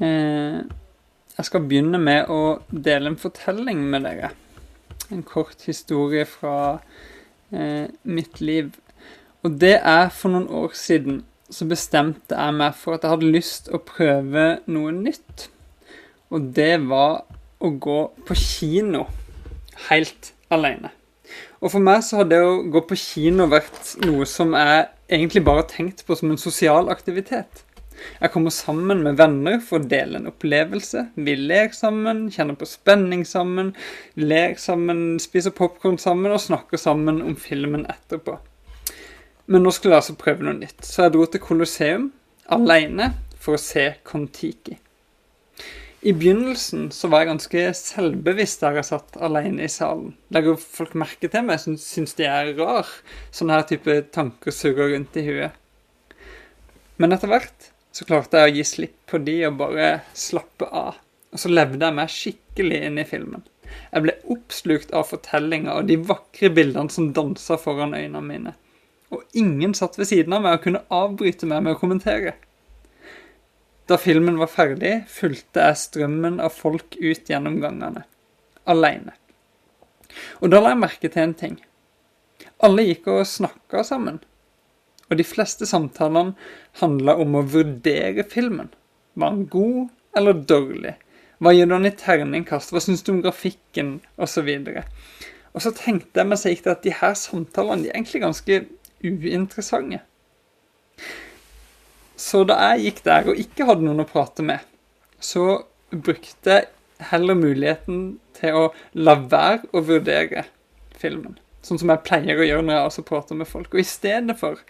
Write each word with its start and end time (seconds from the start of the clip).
Eh, 0.00 0.60
jeg 1.36 1.48
skal 1.48 1.64
begynne 1.68 2.00
med 2.00 2.30
å 2.32 2.60
dele 2.70 3.12
en 3.12 3.20
fortelling 3.20 3.82
med 3.92 4.06
dere. 4.08 4.32
En 5.12 5.24
kort 5.26 5.66
historie 5.68 6.26
fra 6.28 6.80
eh, 7.52 7.90
mitt 8.04 8.40
liv. 8.40 8.72
Og 9.44 9.56
det 9.60 9.76
er 9.78 10.08
for 10.12 10.32
noen 10.32 10.48
år 10.52 10.76
siden 10.76 11.22
så 11.50 11.66
bestemte 11.66 12.36
jeg 12.36 12.56
meg 12.56 12.76
for 12.78 12.94
at 12.94 13.04
jeg 13.04 13.14
hadde 13.14 13.32
lyst 13.34 13.70
å 13.74 13.80
prøve 13.82 14.60
noe 14.70 14.92
nytt. 14.94 15.48
Og 16.30 16.52
det 16.56 16.76
var 16.86 17.24
å 17.60 17.72
gå 17.74 18.00
på 18.26 18.36
kino 18.38 19.06
helt 19.88 20.32
alene. 20.52 20.92
Og 21.60 21.74
for 21.74 21.84
meg 21.84 22.04
så 22.06 22.20
har 22.20 22.28
det 22.30 22.38
å 22.42 22.60
gå 22.72 22.82
på 22.88 22.96
kino 22.98 23.46
vært 23.50 23.96
noe 24.06 24.26
som 24.28 24.54
jeg 24.56 24.86
egentlig 25.12 25.42
bare 25.44 25.64
har 25.64 25.72
tenkt 25.72 26.04
på 26.06 26.16
som 26.16 26.30
en 26.32 26.40
sosial 26.40 26.88
aktivitet. 26.92 27.64
Jeg 28.20 28.32
kommer 28.34 28.54
sammen 28.54 29.02
med 29.04 29.18
venner 29.20 29.58
for 29.64 29.80
å 29.80 29.88
dele 29.90 30.20
en 30.20 30.30
opplevelse. 30.30 31.06
Vi 31.14 31.36
ler 31.38 31.72
sammen, 31.76 32.28
kjenner 32.32 32.58
på 32.58 32.68
spenning 32.68 33.24
sammen, 33.28 33.74
ler 34.20 34.56
sammen, 34.60 35.18
spiser 35.22 35.54
popkorn 35.56 35.98
sammen 36.00 36.34
og 36.34 36.42
snakker 36.44 36.80
sammen 36.80 37.22
om 37.24 37.36
filmen 37.38 37.86
etterpå. 37.90 38.38
Men 39.50 39.66
nå 39.66 39.72
skulle 39.74 39.96
jeg 39.96 40.04
altså 40.04 40.20
prøve 40.20 40.46
noe 40.46 40.58
nytt, 40.60 40.84
så 40.86 41.08
jeg 41.08 41.16
dro 41.16 41.24
til 41.26 41.42
Colosseum 41.42 42.12
alene 42.54 43.12
for 43.40 43.56
å 43.56 43.62
se 43.62 43.88
Kon-Tiki. 44.06 44.76
I 46.00 46.14
begynnelsen 46.16 46.86
så 46.96 47.10
var 47.12 47.22
jeg 47.22 47.28
ganske 47.28 47.62
selvbevisst 47.76 48.62
der 48.64 48.78
jeg 48.78 48.88
satt 48.88 49.18
alene 49.20 49.66
i 49.66 49.72
salen. 49.72 50.14
Legger 50.32 50.56
folk 50.56 50.94
merke 50.96 51.28
til 51.28 51.44
meg 51.44 51.60
som 51.60 51.76
syns 51.80 52.16
de 52.16 52.24
er 52.24 52.54
rar. 52.56 52.88
Sånne 53.36 53.58
her 53.58 53.66
type 53.68 53.98
tanker 54.14 54.54
surrer 54.54 54.94
rundt 54.94 55.18
i 55.20 55.26
huet. 55.26 55.58
Men 56.96 57.12
etter 57.12 57.28
hvert 57.28 57.68
så 57.92 58.06
klarte 58.06 58.40
jeg 58.40 58.50
å 58.50 58.56
gi 58.56 58.66
slipp 58.66 58.98
på 59.10 59.20
de 59.26 59.36
og 59.48 59.56
bare 59.60 59.88
slappe 60.14 60.66
av. 60.66 60.98
Og 61.30 61.42
så 61.42 61.50
levde 61.50 61.84
jeg 61.84 61.96
meg 61.96 62.12
skikkelig 62.14 62.82
inn 62.86 62.98
i 63.02 63.06
filmen. 63.06 63.42
Jeg 63.90 64.04
ble 64.04 64.16
oppslukt 64.34 64.92
av 64.96 65.06
fortellinga 65.10 65.76
og 65.78 65.88
de 65.90 65.96
vakre 66.02 66.50
bildene 66.54 66.90
som 66.90 67.12
dansa 67.14 67.58
foran 67.60 67.94
øynene 67.94 68.22
mine. 68.26 68.54
Og 69.10 69.24
ingen 69.38 69.74
satt 69.74 69.98
ved 69.98 70.10
siden 70.10 70.34
av 70.34 70.44
meg 70.44 70.58
og 70.58 70.64
kunne 70.66 70.84
avbryte 70.94 71.48
meg 71.50 71.64
med 71.66 71.74
å 71.74 71.80
kommentere. 71.80 72.36
Da 73.90 73.98
filmen 73.98 74.38
var 74.38 74.50
ferdig, 74.52 75.00
fulgte 75.10 75.64
jeg 75.66 75.80
strømmen 75.80 76.38
av 76.42 76.54
folk 76.54 76.94
ut 76.94 77.30
gjennom 77.30 77.58
gangene. 77.62 78.04
Aleine. 78.70 79.16
Og 80.38 80.52
da 80.52 80.60
la 80.62 80.74
jeg 80.74 80.82
merke 80.84 81.10
til 81.10 81.24
en 81.24 81.34
ting. 81.34 81.56
Alle 82.62 82.84
gikk 82.86 83.08
og 83.10 83.26
snakka 83.26 83.82
sammen. 83.86 84.20
Og 85.10 85.18
de 85.18 85.26
fleste 85.26 85.66
samtalene 85.66 86.36
handla 86.80 87.16
om 87.18 87.34
å 87.34 87.46
vurdere 87.50 88.24
filmen. 88.30 88.70
Var 89.18 89.34
den 89.34 89.48
god 89.50 89.88
eller 90.16 90.44
dårlig? 90.46 90.94
Hva 91.40 91.54
gir 91.56 91.66
du 91.66 91.74
den 91.74 91.88
i 91.88 91.94
terningkast? 91.96 92.70
Hva 92.70 92.82
syns 92.84 93.02
du 93.02 93.14
om 93.14 93.22
grafikken? 93.24 93.98
Og 94.20 94.28
så. 94.30 94.44
Og 95.50 95.64
så 95.64 95.72
tenkte 95.74 96.20
jeg 96.20 96.30
meg 96.30 96.38
så 96.38 96.52
gikk 96.52 96.62
det 96.66 96.74
at 96.76 96.86
de 96.86 96.94
her 97.00 97.16
samtalene 97.18 97.82
de 97.82 97.90
er 97.90 97.98
egentlig 97.98 98.22
ganske 98.22 98.60
uinteressante. 99.02 100.02
Så 102.20 102.44
da 102.44 102.58
jeg 102.70 102.84
gikk 102.84 103.04
der 103.06 103.30
og 103.32 103.40
ikke 103.40 103.66
hadde 103.66 103.86
noen 103.86 104.04
å 104.04 104.08
prate 104.08 104.44
med, 104.44 104.60
så 105.18 105.64
brukte 105.90 106.52
jeg 106.52 106.68
heller 107.10 107.38
muligheten 107.38 108.20
til 108.36 108.58
å 108.58 108.64
la 108.92 109.16
være 109.24 109.70
å 109.72 109.82
vurdere 109.88 110.44
filmen. 111.00 111.38
Sånn 111.60 111.80
som 111.80 111.90
jeg 111.92 112.04
pleier 112.06 112.40
å 112.40 112.46
gjøre 112.46 112.64
når 112.64 112.76
jeg 112.76 112.88
også 112.88 113.02
prater 113.08 113.36
med 113.36 113.48
folk. 113.48 113.74
Og 113.74 113.82
i 113.82 113.86
stedet 113.86 114.36
for 114.40 114.60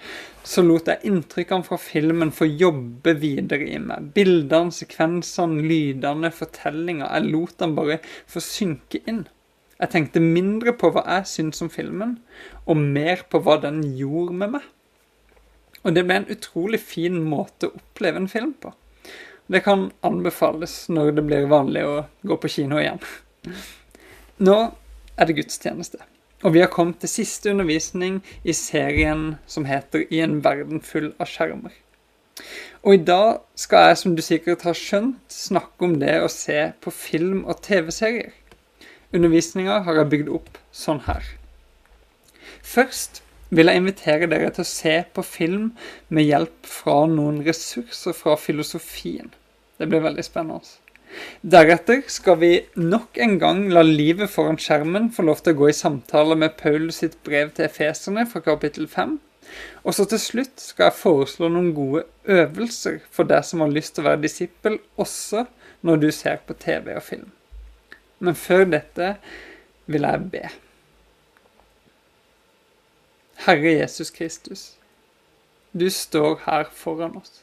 så 0.46 0.64
lot 0.66 0.88
jeg 0.90 1.06
inntrykkene 1.06 1.66
fra 1.66 1.78
filmen 1.78 2.32
få 2.34 2.48
jobbe 2.48 3.14
videre 3.22 3.68
i 3.70 3.78
meg. 3.82 4.10
Bildene, 4.16 4.74
sekvensene, 4.74 5.62
lydene, 5.62 6.32
fortellinga. 6.34 7.12
Jeg 7.14 7.30
lot 7.30 7.54
dem 7.62 7.76
bare 7.78 8.00
få 8.30 8.42
synke 8.42 9.02
inn. 9.06 9.22
Jeg 9.80 9.94
tenkte 9.94 10.20
mindre 10.20 10.74
på 10.76 10.90
hva 10.92 11.06
jeg 11.06 11.30
syntes 11.30 11.62
om 11.64 11.70
filmen, 11.72 12.18
og 12.68 12.76
mer 12.76 13.22
på 13.30 13.40
hva 13.44 13.56
den 13.62 13.80
gjorde 13.96 14.36
med 14.42 14.58
meg. 14.58 14.66
Og 15.80 15.94
det 15.96 16.04
ble 16.04 16.18
en 16.20 16.28
utrolig 16.34 16.82
fin 16.82 17.16
måte 17.24 17.70
å 17.70 17.78
oppleve 17.78 18.20
en 18.20 18.28
film 18.28 18.52
på. 18.60 18.74
Det 19.50 19.62
kan 19.64 19.88
anbefales 20.06 20.84
når 20.92 21.14
det 21.16 21.24
blir 21.26 21.48
vanlig 21.50 21.86
å 21.86 21.94
gå 22.26 22.36
på 22.42 22.50
kino 22.52 22.78
igjen. 22.82 23.00
Nå 24.44 24.58
er 25.16 25.28
det 25.28 25.38
gudstjeneste, 25.40 26.02
og 26.42 26.54
vi 26.54 26.62
har 26.62 26.72
kommet 26.72 27.00
til 27.02 27.12
siste 27.12 27.50
undervisning 27.52 28.20
i 28.44 28.54
serien 28.56 29.34
som 29.50 29.66
heter 29.68 30.06
I 30.08 30.22
en 30.24 30.38
verden 30.44 30.80
full 30.80 31.12
av 31.20 31.28
skjermer. 31.28 31.74
Og 32.80 32.96
i 32.96 33.02
dag 33.04 33.42
skal 33.60 33.90
jeg, 33.90 33.98
som 34.00 34.14
du 34.16 34.22
sikkert 34.24 34.64
har 34.64 34.76
skjønt, 34.78 35.20
snakke 35.28 35.84
om 35.84 35.98
det 36.00 36.16
å 36.24 36.30
se 36.32 36.70
på 36.80 36.92
film 36.94 37.42
og 37.44 37.60
TV-serier. 37.66 38.32
Undervisninga 39.12 39.82
har 39.84 40.00
jeg 40.00 40.12
bygd 40.14 40.30
opp 40.38 40.56
sånn 40.72 41.02
her. 41.04 41.26
Først 42.64 43.20
vil 43.50 43.68
jeg 43.68 43.82
invitere 43.82 44.28
dere 44.30 44.52
til 44.54 44.64
å 44.64 44.70
se 44.70 44.94
på 45.12 45.24
film 45.26 45.72
med 46.08 46.28
hjelp 46.28 46.68
fra 46.70 47.02
noen 47.10 47.42
ressurser 47.44 48.14
fra 48.16 48.36
filosofien. 48.38 49.32
Det 49.76 49.88
blir 49.90 50.04
veldig 50.04 50.24
spennende. 50.24 50.78
Deretter 51.42 52.02
skal 52.12 52.38
vi 52.40 52.52
nok 52.76 53.18
en 53.18 53.38
gang 53.40 53.64
la 53.72 53.82
livet 53.86 54.30
foran 54.30 54.58
skjermen 54.60 55.08
få 55.14 55.24
lov 55.26 55.42
til 55.42 55.54
å 55.54 55.60
gå 55.62 55.70
i 55.70 55.76
samtale 55.76 56.36
med 56.38 56.56
Paulus 56.60 57.00
sitt 57.02 57.16
brev 57.26 57.50
til 57.56 57.66
efeserne 57.66 58.26
fra 58.30 58.42
kapittel 58.44 58.86
5. 58.88 59.18
Og 59.82 59.96
så 59.96 60.06
til 60.06 60.20
slutt 60.22 60.62
skal 60.62 60.90
jeg 60.90 60.98
foreslå 61.00 61.48
noen 61.50 61.72
gode 61.74 62.04
øvelser 62.30 63.00
for 63.10 63.28
deg 63.28 63.44
som 63.46 63.64
har 63.64 63.72
lyst 63.72 63.96
til 63.96 64.04
å 64.04 64.10
være 64.10 64.22
disippel, 64.24 64.78
også 65.00 65.46
når 65.86 66.02
du 66.04 66.10
ser 66.14 66.42
på 66.46 66.54
TV 66.60 66.92
og 66.94 67.02
film. 67.02 67.30
Men 68.20 68.36
før 68.36 68.66
dette 68.68 69.14
vil 69.90 70.04
jeg 70.06 70.26
be. 70.32 70.44
Herre 73.46 73.72
Jesus 73.72 74.12
Kristus, 74.12 74.66
du 75.72 75.88
står 75.90 76.42
her 76.44 76.68
foran 76.76 77.16
oss. 77.16 77.40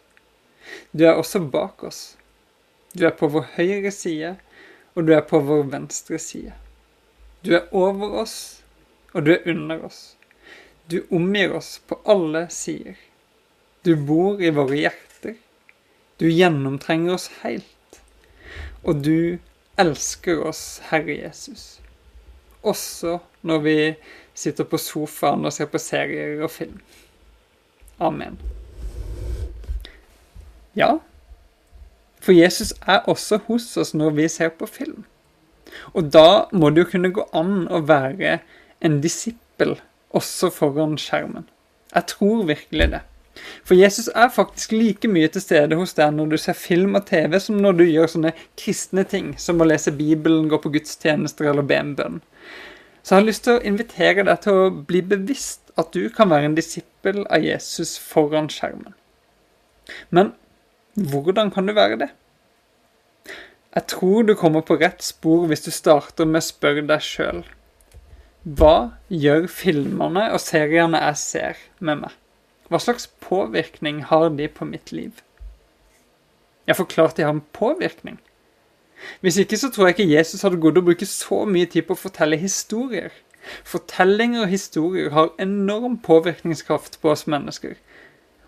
Du 0.93 1.07
er 1.07 1.17
også 1.17 1.41
bak 1.41 1.83
oss. 1.87 2.17
Du 2.97 3.05
er 3.05 3.13
på 3.13 3.27
vår 3.29 3.45
høyre 3.53 3.91
side, 3.93 4.31
og 4.97 5.05
du 5.05 5.11
er 5.13 5.25
på 5.29 5.37
vår 5.45 5.67
venstre 5.69 6.17
side. 6.17 6.55
Du 7.45 7.51
er 7.53 7.67
over 7.75 8.15
oss, 8.23 8.63
og 9.13 9.27
du 9.27 9.35
er 9.35 9.43
under 9.51 9.83
oss. 9.85 10.15
Du 10.89 11.03
omgir 11.13 11.53
oss 11.53 11.75
på 11.85 11.99
alle 12.09 12.47
sider. 12.49 12.95
Du 13.85 13.93
bor 14.07 14.41
i 14.41 14.49
våre 14.49 14.79
hjerter. 14.79 15.35
Du 16.17 16.25
gjennomtrenger 16.25 17.13
oss 17.13 17.27
helt. 17.43 17.99
Og 18.81 19.03
du 19.05 19.37
elsker 19.77 20.41
oss, 20.49 20.79
Herre 20.89 21.19
Jesus. 21.19 21.77
Også 22.65 23.19
når 23.45 23.61
vi 23.67 23.77
sitter 24.33 24.65
på 24.65 24.79
sofaen 24.81 25.45
og 25.45 25.53
ser 25.53 25.69
på 25.69 25.81
serier 25.81 26.41
og 26.41 26.49
film. 26.55 26.81
Amen. 28.01 28.39
Ja, 30.77 30.97
for 32.21 32.35
Jesus 32.35 32.73
er 32.87 33.05
også 33.07 33.39
hos 33.47 33.69
oss 33.77 33.93
når 33.93 34.15
vi 34.17 34.27
ser 34.31 34.49
på 34.49 34.67
film. 34.69 35.03
Og 35.93 36.09
da 36.13 36.47
må 36.51 36.71
det 36.71 36.85
jo 36.85 36.91
kunne 36.93 37.13
gå 37.13 37.27
an 37.37 37.67
å 37.69 37.83
være 37.85 38.39
en 38.85 38.99
disippel 39.03 39.77
også 40.15 40.49
foran 40.53 40.97
skjermen. 41.01 41.47
Jeg 41.93 42.09
tror 42.13 42.47
virkelig 42.49 42.89
det. 42.95 43.03
For 43.63 43.77
Jesus 43.77 44.09
er 44.15 44.31
faktisk 44.33 44.71
like 44.73 45.07
mye 45.07 45.29
til 45.29 45.43
stede 45.43 45.77
hos 45.77 45.93
deg 45.97 46.15
når 46.15 46.31
du 46.31 46.37
ser 46.41 46.57
film 46.57 46.97
og 46.97 47.05
TV, 47.09 47.37
som 47.39 47.59
når 47.61 47.77
du 47.77 47.83
gjør 47.85 48.09
sånne 48.13 48.33
kristne 48.57 49.05
ting, 49.05 49.35
som 49.37 49.61
å 49.61 49.67
lese 49.67 49.93
Bibelen, 49.93 50.49
gå 50.49 50.57
på 50.61 50.71
gudstjenester 50.73 51.51
eller 51.51 51.67
be 51.67 51.77
en 51.77 51.93
bønn. 51.99 52.17
Så 53.03 53.15
jeg 53.15 53.21
har 53.21 53.27
lyst 53.27 53.45
til 53.45 53.59
å 53.59 53.63
invitere 53.63 54.25
deg 54.27 54.41
til 54.43 54.57
å 54.57 54.71
bli 54.89 55.03
bevisst 55.13 55.71
at 55.79 55.93
du 55.93 56.09
kan 56.13 56.31
være 56.33 56.49
en 56.49 56.57
disippel 56.57 57.21
av 57.29 57.45
Jesus 57.45 57.95
foran 58.01 58.49
skjermen. 58.51 58.97
Men 60.09 60.33
hvordan 60.97 61.51
kan 61.53 61.67
du 61.67 61.73
være 61.77 61.99
det? 62.01 62.09
Jeg 63.75 63.85
tror 63.87 64.23
du 64.25 64.33
kommer 64.35 64.63
på 64.65 64.79
rett 64.81 65.03
spor 65.05 65.45
hvis 65.47 65.61
du 65.67 65.69
starter 65.71 66.25
med 66.25 66.41
å 66.41 66.47
spørre 66.47 66.81
deg 66.89 67.03
sjøl. 67.05 67.43
Hva 68.47 68.97
gjør 69.11 69.45
filmene 69.51 70.29
og 70.33 70.41
seriene 70.41 71.01
jeg 71.03 71.19
ser, 71.21 71.59
med 71.77 72.01
meg? 72.01 72.15
Hva 72.71 72.79
slags 72.81 73.05
påvirkning 73.21 74.01
har 74.09 74.31
de 74.33 74.47
på 74.49 74.65
mitt 74.65 74.89
liv? 74.91 75.21
Jeg 76.67 76.79
forklarte 76.79 76.95
klart 76.95 77.19
de 77.19 77.27
har 77.27 77.35
en 77.35 77.45
påvirkning. 77.53 78.17
Hvis 79.21 79.37
ikke 79.37 79.59
så 79.61 79.69
tror 79.69 79.87
jeg 79.87 79.97
ikke 79.97 80.15
Jesus 80.15 80.41
hadde 80.41 80.59
gått 80.63 80.79
og 80.79 80.89
bruke 80.89 81.05
så 81.05 81.43
mye 81.45 81.69
tid 81.69 81.85
på 81.87 81.93
å 81.93 82.01
fortelle 82.07 82.39
historier. 82.41 83.13
Fortellinger 83.63 84.47
og 84.47 84.51
historier 84.51 85.13
har 85.13 85.35
enorm 85.39 85.99
påvirkningskraft 86.03 86.97
på 87.01 87.13
oss 87.13 87.27
mennesker. 87.29 87.77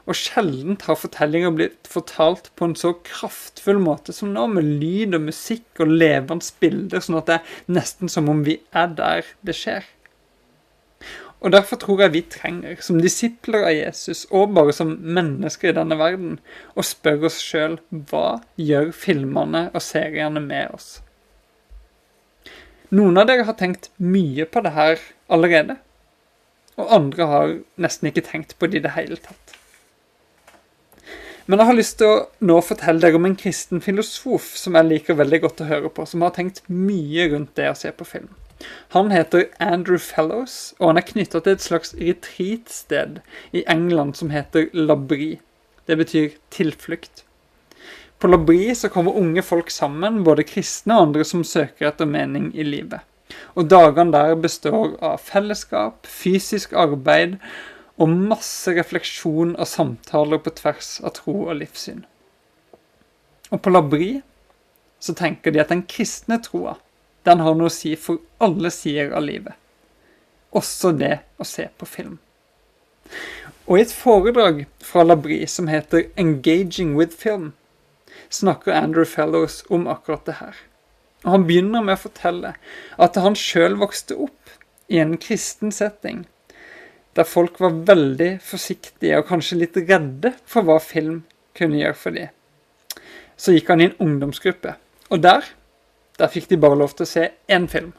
Og 0.10 0.18
sjelden 0.18 0.80
har 0.88 0.98
fortellinger 0.98 1.54
blitt 1.54 1.88
fortalt 1.90 2.50
på 2.58 2.66
en 2.66 2.76
så 2.80 2.96
kraftfull 3.06 3.78
måte 3.84 4.16
som 4.16 4.32
nå, 4.34 4.48
med 4.50 4.66
lyd 4.82 5.14
og 5.14 5.28
musikk 5.28 5.84
og 5.84 5.94
levende 5.94 6.50
bilder, 6.64 7.04
sånn 7.06 7.20
at 7.20 7.30
det 7.30 7.38
er 7.38 7.76
nesten 7.78 8.10
som 8.10 8.32
om 8.32 8.42
vi 8.48 8.58
er 8.74 8.90
der 8.98 9.30
det 9.46 9.54
skjer. 9.60 9.86
Og 11.40 11.54
derfor 11.54 11.80
tror 11.80 12.02
jeg 12.04 12.12
vi 12.12 12.22
trenger, 12.28 12.82
som 12.84 12.98
disipler 13.00 13.64
av 13.70 13.76
Jesus, 13.76 14.26
og 14.36 14.56
bare 14.58 14.74
som 14.76 14.98
mennesker 15.00 15.72
i 15.72 15.78
denne 15.78 15.96
verden, 16.00 16.40
å 16.76 16.84
spørre 16.84 17.30
oss 17.30 17.38
sjøl 17.40 17.78
hva 18.10 18.42
gjør 18.60 18.92
filmene 18.92 19.70
og 19.70 19.86
seriene 19.86 20.42
med 20.44 20.74
oss? 20.76 20.90
Noen 22.92 23.22
av 23.22 23.30
dere 23.30 23.46
har 23.46 23.56
tenkt 23.56 23.92
mye 24.02 24.50
på 24.50 24.66
det 24.66 24.74
her 24.76 25.00
allerede, 25.32 25.78
og 26.82 26.92
andre 26.98 27.30
har 27.32 27.56
nesten 27.80 28.10
ikke 28.10 28.26
tenkt 28.26 28.58
på 28.60 28.68
det 28.68 28.82
i 28.82 28.84
det 28.88 28.96
hele 28.98 29.20
tatt. 29.22 29.49
Men 31.50 31.64
jeg 31.64 31.66
har 31.66 31.78
lyst 31.80 31.96
til 31.98 32.12
å 32.12 32.18
nå 32.46 32.60
fortelle 32.62 33.02
deg 33.02 33.16
om 33.18 33.26
en 33.26 33.34
kristen 33.34 33.80
filosof 33.82 34.52
som 34.60 34.76
jeg 34.78 34.86
liker 34.86 35.16
veldig 35.18 35.40
godt 35.48 35.64
å 35.64 35.70
høre 35.72 35.90
på, 35.90 36.04
som 36.06 36.22
har 36.22 36.36
tenkt 36.36 36.62
mye 36.70 37.26
rundt 37.32 37.56
det 37.58 37.72
å 37.72 37.78
se 37.78 37.90
på 37.90 38.06
film. 38.06 38.28
Han 38.94 39.10
heter 39.10 39.48
Andrew 39.58 39.98
Fellows, 39.98 40.76
og 40.78 40.92
han 40.92 41.00
er 41.02 41.08
knytta 41.08 41.42
til 41.42 41.56
et 41.58 41.66
slags 41.66 41.96
retreatsted 41.98 43.18
i 43.50 43.64
England 43.66 44.20
som 44.20 44.30
heter 44.30 44.70
Labri. 44.78 45.40
Det 45.90 45.98
betyr 45.98 46.38
tilflukt. 46.54 47.24
På 48.22 48.30
Labri 48.30 48.70
så 48.78 48.92
kommer 48.94 49.18
unge 49.18 49.42
folk 49.42 49.74
sammen, 49.74 50.22
både 50.28 50.46
kristne 50.46 51.00
og 51.00 51.08
andre 51.08 51.26
som 51.26 51.42
søker 51.42 51.90
etter 51.90 52.06
mening 52.06 52.52
i 52.54 52.68
livet. 52.68 53.02
Og 53.58 53.66
dagene 53.74 54.14
der 54.14 54.38
består 54.38 55.00
av 55.02 55.18
fellesskap, 55.26 56.06
fysisk 56.06 56.78
arbeid 56.78 57.40
og 58.00 58.10
masse 58.10 58.72
refleksjon 58.76 59.56
og 59.60 59.68
samtaler 59.68 60.40
på 60.44 60.54
tvers 60.56 60.98
av 61.04 61.18
tro 61.20 61.36
og 61.50 61.58
livssyn. 61.60 62.06
Og 63.52 63.62
på 63.64 63.74
Labri 63.74 64.12
så 65.04 65.16
tenker 65.18 65.52
de 65.52 65.62
at 65.64 65.72
den 65.74 65.84
kristne 65.90 66.40
troa 66.44 66.78
den 67.28 67.44
har 67.44 67.58
noe 67.58 67.68
å 67.68 67.74
si 67.74 67.96
for 68.00 68.22
alle 68.42 68.72
sider 68.72 69.12
av 69.16 69.26
livet. 69.28 69.54
Også 70.56 70.94
det 70.96 71.20
å 71.38 71.46
se 71.46 71.68
på 71.78 71.88
film. 71.90 72.18
Og 73.68 73.78
i 73.78 73.84
et 73.84 73.94
foredrag 73.94 74.64
fra 74.82 75.04
Labri 75.04 75.46
som 75.48 75.68
heter 75.68 76.08
'Engaging 76.16 76.96
with 76.96 77.16
Film', 77.16 77.54
snakker 78.30 78.72
Andrew 78.72 79.06
Fellows 79.06 79.64
om 79.70 79.88
akkurat 79.88 80.26
det 80.26 80.40
her. 80.40 80.56
Og 81.26 81.32
Han 81.32 81.48
begynner 81.48 81.82
med 81.82 81.98
å 81.98 82.04
fortelle 82.08 82.54
at 82.98 83.16
han 83.16 83.36
sjøl 83.36 83.76
vokste 83.76 84.16
opp 84.16 84.50
i 84.88 84.98
en 84.98 85.18
kristen 85.18 85.72
setting, 85.72 86.26
der 87.18 87.28
folk 87.28 87.60
var 87.60 87.78
veldig 87.88 88.36
forsiktige 88.46 89.18
og 89.20 89.28
kanskje 89.30 89.62
litt 89.64 89.80
redde 89.80 90.34
for 90.46 90.68
hva 90.68 90.78
film 90.84 91.24
kunne 91.58 91.80
gjøre 91.82 91.98
for 91.98 92.16
dem. 92.16 92.30
Så 93.40 93.56
gikk 93.56 93.72
han 93.72 93.82
i 93.82 93.90
en 93.90 93.98
ungdomsgruppe, 94.04 94.76
og 95.10 95.24
der 95.24 95.48
der 96.20 96.28
fikk 96.28 96.50
de 96.52 96.60
bare 96.60 96.76
lov 96.76 96.92
til 96.96 97.06
å 97.06 97.10
se 97.10 97.30
én 97.48 97.68
film. 97.72 97.94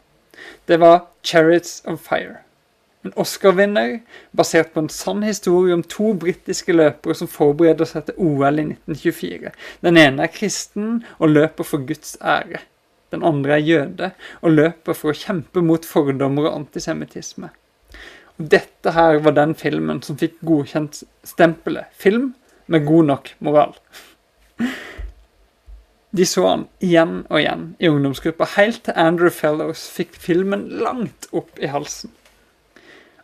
Det 0.68 0.80
var 0.80 1.06
'Chariots 1.22 1.82
of 1.86 2.08
Fire'. 2.08 2.44
En 3.04 3.12
Oscar-vinner 3.16 4.00
basert 4.36 4.74
på 4.74 4.80
en 4.80 4.88
sann 4.88 5.22
historie 5.22 5.72
om 5.72 5.82
to 5.82 6.12
britiske 6.12 6.72
løpere 6.72 7.14
som 7.14 7.28
forbereder 7.28 7.88
seg 7.88 8.04
til 8.06 8.18
OL 8.18 8.58
i 8.58 8.66
1924. 8.66 9.52
Den 9.82 9.96
ene 9.96 10.22
er 10.22 10.34
kristen 10.34 11.04
og 11.18 11.32
løper 11.32 11.64
for 11.64 11.86
Guds 11.86 12.18
ære. 12.20 12.60
Den 13.10 13.24
andre 13.24 13.52
er 13.56 13.64
jøde 13.64 14.10
og 14.42 14.52
løper 14.52 14.92
for 14.92 15.10
å 15.10 15.16
kjempe 15.16 15.62
mot 15.62 15.84
fordommer 15.84 16.50
og 16.50 16.58
antisemittisme. 16.60 17.48
Dette 18.40 18.94
her 18.96 19.18
var 19.20 19.34
den 19.36 19.52
filmen 19.54 19.98
som 20.00 20.16
fikk 20.16 20.38
godkjent 20.46 21.02
stempelet 21.28 21.92
'film 21.92 22.32
med 22.66 22.86
god 22.86 23.04
nok 23.04 23.34
moral'. 23.40 23.76
De 26.10 26.26
så 26.26 26.46
han 26.46 26.64
igjen 26.80 27.26
og 27.28 27.38
igjen 27.40 27.76
i 27.78 27.88
ungdomsgruppa, 27.88 28.46
helt 28.56 28.82
til 28.84 28.96
Andrew 28.96 29.30
Fellows 29.30 29.90
fikk 29.92 30.16
filmen 30.16 30.68
langt 30.80 31.28
opp 31.32 31.58
i 31.60 31.68
halsen. 31.70 32.10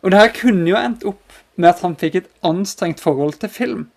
Og 0.03 0.11
det 0.11 0.19
her 0.19 0.31
kunne 0.37 0.69
jo 0.69 0.77
endt 0.77 1.03
opp 1.03 1.33
med 1.55 1.69
at 1.69 1.81
han 1.81 1.97
fikk 1.97 2.15
et 2.15 2.29
anstrengt 2.43 3.01
forhold 3.01 3.39
til 3.41 3.49
film. 3.49 3.89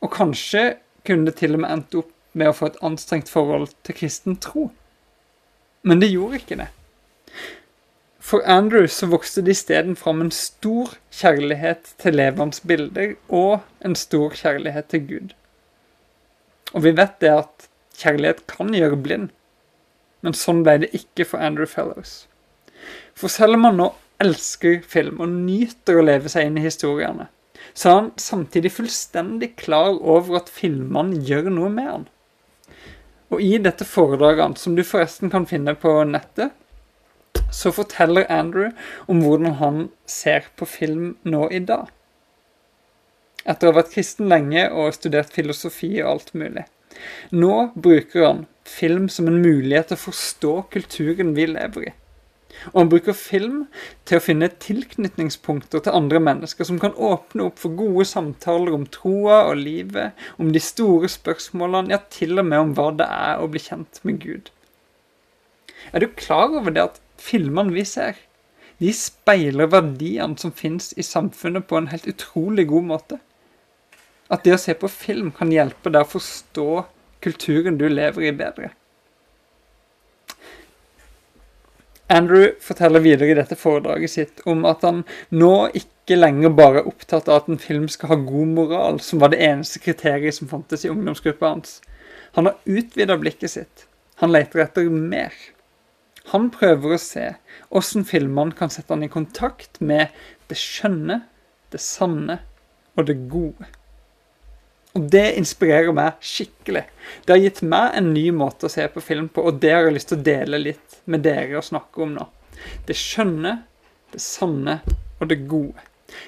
Og 0.00 0.10
kanskje 0.10 0.78
kunne 1.06 1.26
det 1.26 1.36
til 1.36 1.54
og 1.54 1.60
med 1.60 1.70
endt 1.70 1.94
opp 1.94 2.10
med 2.32 2.48
å 2.48 2.56
få 2.56 2.72
et 2.72 2.80
anstrengt 2.82 3.28
forhold 3.28 3.68
til 3.84 3.94
kristen 3.94 4.36
tro. 4.36 4.70
Men 5.82 6.00
det 6.00 6.10
gjorde 6.10 6.40
ikke 6.40 6.56
det. 6.56 6.70
For 8.28 8.44
Andrew 8.44 8.84
så 8.92 9.06
vokste 9.08 9.40
det 9.40 9.54
isteden 9.56 9.94
fram 9.96 10.20
en 10.20 10.32
stor 10.34 10.90
kjærlighet 11.16 11.94
til 12.02 12.18
levende 12.18 12.60
bilder 12.68 13.14
og 13.32 13.62
en 13.80 13.94
stor 13.96 14.36
kjærlighet 14.36 14.90
til 14.92 15.06
Gud. 15.08 15.30
Og 16.74 16.84
vi 16.84 16.92
vet 16.98 17.14
det 17.24 17.30
at 17.32 17.68
kjærlighet 17.96 18.42
kan 18.50 18.74
gjøre 18.76 18.98
blind, 19.00 19.30
men 20.20 20.36
sånn 20.36 20.60
ble 20.66 20.76
det 20.82 20.90
ikke 20.98 21.24
for 21.30 21.40
Andrew 21.40 21.70
Fellows. 21.70 22.26
For 23.16 23.32
selv 23.32 23.56
om 23.56 23.64
han 23.64 23.80
nå 23.80 23.88
elsker 24.20 24.82
film 24.84 25.24
og 25.24 25.32
nyter 25.32 25.96
å 25.96 26.04
leve 26.04 26.28
seg 26.28 26.50
inn 26.50 26.60
i 26.60 26.66
historiene, 26.66 27.30
så 27.72 27.88
er 27.88 27.98
han 28.02 28.12
samtidig 28.20 28.74
fullstendig 28.76 29.54
klar 29.56 29.96
over 29.96 30.42
at 30.42 30.52
filmene 30.52 31.24
gjør 31.24 31.48
noe 31.54 31.72
med 31.72 31.92
han. 31.94 32.08
Og 33.32 33.40
i 33.40 33.56
dette 33.56 33.88
foredraget, 33.88 34.60
som 34.60 34.76
du 34.76 34.84
forresten 34.84 35.32
kan 35.32 35.48
finne 35.48 35.72
på 35.80 35.96
nettet, 36.04 36.52
så 37.54 37.72
forteller 37.72 38.28
Andrew 38.32 38.72
om 39.06 39.22
hvordan 39.24 39.58
han 39.62 39.84
ser 40.06 40.50
på 40.56 40.68
film 40.68 41.14
nå 41.24 41.46
i 41.54 41.62
dag 41.64 41.88
etter 43.48 43.68
å 43.68 43.72
ha 43.72 43.78
vært 43.80 43.94
kristen 43.94 44.28
lenge 44.28 44.66
og 44.68 44.92
studert 44.96 45.32
filosofi 45.32 45.94
og 46.02 46.10
alt 46.10 46.34
mulig. 46.36 46.66
Nå 47.32 47.70
bruker 47.76 48.26
han 48.26 48.42
film 48.68 49.08
som 49.12 49.30
en 49.30 49.40
mulighet 49.40 49.90
til 49.90 49.98
å 49.98 50.04
forstå 50.08 50.52
kulturen 50.74 51.32
vi 51.36 51.46
lever 51.48 51.88
i. 51.88 51.94
Og 52.72 52.78
han 52.80 52.90
bruker 52.90 53.14
film 53.14 53.58
til 54.08 54.18
å 54.18 54.24
finne 54.24 54.48
tilknytningspunkter 54.64 55.84
til 55.84 55.94
andre 55.94 56.20
mennesker 56.20 56.66
som 56.66 56.80
kan 56.82 56.96
åpne 56.96 57.46
opp 57.48 57.60
for 57.62 57.76
gode 57.78 58.08
samtaler 58.08 58.74
om 58.74 58.86
troa 58.90 59.44
og 59.50 59.60
livet, 59.60 60.16
om 60.42 60.50
de 60.52 60.62
store 60.62 61.10
spørsmålene, 61.12 61.92
ja, 61.94 62.00
til 62.10 62.40
og 62.40 62.48
med 62.50 62.64
om 62.64 62.72
hva 62.76 62.88
det 62.98 63.06
er 63.06 63.38
å 63.38 63.50
bli 63.52 63.62
kjent 63.62 64.00
med 64.08 64.18
Gud. 64.24 64.50
Er 65.92 66.02
du 66.02 66.10
klar 66.18 66.50
over 66.50 66.74
det 66.74 66.88
at 66.88 66.98
filmene 67.22 67.74
vi 67.74 67.84
ser, 67.88 68.18
de 68.78 68.92
speiler 68.94 69.70
verdiene 69.72 70.38
som 70.38 70.54
finnes 70.54 70.92
i 70.96 71.02
samfunnet 71.02 71.66
på 71.66 71.78
en 71.78 71.90
helt 71.92 72.06
utrolig 72.06 72.68
god 72.70 72.88
måte? 72.92 73.18
At 74.28 74.44
det 74.44 74.54
å 74.54 74.60
se 74.60 74.74
på 74.76 74.90
film 74.92 75.32
kan 75.34 75.52
hjelpe 75.52 75.90
deg 75.90 76.04
å 76.04 76.12
forstå 76.12 76.68
kulturen 77.24 77.78
du 77.80 77.88
lever 77.88 78.28
i, 78.28 78.34
bedre. 78.36 78.70
Andrew 82.08 82.54
forteller 82.64 83.04
videre 83.04 83.32
i 83.32 83.36
dette 83.36 83.56
foredraget 83.58 84.10
sitt 84.10 84.40
om 84.48 84.62
at 84.68 84.84
han 84.86 85.02
nå 85.28 85.68
ikke 85.76 86.16
lenger 86.16 86.54
bare 86.56 86.80
er 86.80 86.88
opptatt 86.88 87.28
av 87.28 87.42
at 87.42 87.50
en 87.52 87.60
film 87.60 87.84
skal 87.92 88.14
ha 88.14 88.16
god 88.30 88.54
moral, 88.56 89.00
som 89.04 89.20
var 89.20 89.34
det 89.34 89.42
eneste 89.44 89.82
kriteriet 89.84 90.38
som 90.38 90.48
fantes 90.48 90.86
i 90.86 90.92
ungdomsgruppa 90.92 91.50
hans. 91.52 91.80
Han 92.32 92.48
har 92.48 92.56
utvida 92.64 93.18
blikket 93.20 93.52
sitt. 93.52 93.84
Han 94.22 94.32
leter 94.32 94.64
etter 94.64 94.88
mer. 94.88 95.34
Han 96.32 96.50
prøver 96.52 96.94
å 96.94 97.00
se 97.00 97.24
åssen 97.68 98.04
filmene 98.08 98.56
kan 98.56 98.72
sette 98.72 98.92
han 98.92 99.06
i 99.06 99.10
kontakt 99.12 99.80
med 99.80 100.14
det 100.48 100.58
skjønne, 100.60 101.22
det 101.72 101.80
sanne 101.80 102.40
og 102.98 103.08
det 103.08 103.16
gode. 103.32 103.68
Og 104.96 105.04
det 105.12 105.36
inspirerer 105.38 105.92
meg 105.94 106.20
skikkelig. 106.24 106.84
Det 107.24 107.34
har 107.34 107.42
gitt 107.42 107.60
meg 107.62 107.96
en 107.96 108.12
ny 108.14 108.28
måte 108.34 108.66
å 108.66 108.72
se 108.72 108.86
på 108.90 109.02
film 109.04 109.28
på, 109.32 109.44
og 109.46 109.60
det 109.62 109.74
har 109.74 109.86
jeg 109.86 109.96
lyst 109.98 110.10
til 110.12 110.18
å 110.18 110.26
dele 110.26 110.62
litt 110.62 110.98
med 111.06 111.22
dere 111.24 111.60
og 111.60 111.68
snakke 111.68 112.02
om 112.04 112.16
nå. 112.16 112.24
Det 112.88 112.96
skjønne, 112.98 113.54
det 114.12 114.22
sanne 114.24 114.80
og 115.18 115.28
det 115.30 115.42
gode. 115.48 115.84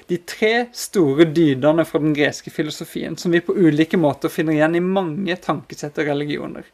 De 0.07 0.19
tre 0.29 0.67
store 0.77 1.25
dydene 1.33 1.83
fra 1.89 1.99
den 2.03 2.13
greske 2.13 2.53
filosofien 2.53 3.17
som 3.17 3.33
vi 3.33 3.41
på 3.43 3.55
ulike 3.57 3.97
måter 3.97 4.29
finner 4.29 4.53
igjen 4.53 4.77
i 4.77 4.83
mange 4.85 5.35
tankesett 5.41 5.97
og 5.97 6.11
religioner. 6.11 6.67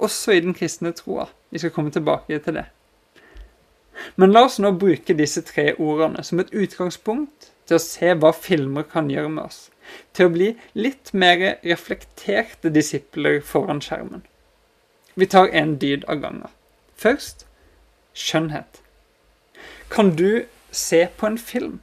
Også 0.00 0.34
i 0.34 0.42
den 0.44 0.56
kristne 0.56 0.92
troa. 0.96 1.28
Vi 1.50 1.60
skal 1.60 1.72
komme 1.74 1.92
tilbake 1.92 2.38
til 2.40 2.56
det. 2.56 2.66
Men 4.16 4.32
la 4.32 4.46
oss 4.46 4.58
nå 4.62 4.72
bruke 4.80 5.16
disse 5.16 5.42
tre 5.44 5.74
ordene 5.76 6.22
som 6.24 6.40
et 6.40 6.52
utgangspunkt 6.56 7.50
til 7.68 7.76
å 7.76 7.82
se 7.84 8.14
hva 8.16 8.32
filmer 8.34 8.86
kan 8.88 9.10
gjøre 9.12 9.32
med 9.34 9.44
oss 9.44 9.60
til 10.14 10.28
å 10.28 10.32
bli 10.34 10.48
litt 10.78 11.12
mer 11.12 11.42
reflekterte 11.66 12.70
disipler 12.72 13.40
foran 13.44 13.82
skjermen. 13.82 14.22
Vi 15.18 15.26
tar 15.26 15.50
en 15.56 15.76
dyd 15.82 16.06
av 16.08 16.22
gangen. 16.22 16.52
Først 16.94 17.44
skjønnhet. 18.14 18.80
Kan 19.90 20.14
du 20.16 20.46
se 20.70 21.04
på 21.18 21.26
en 21.26 21.38
film 21.38 21.80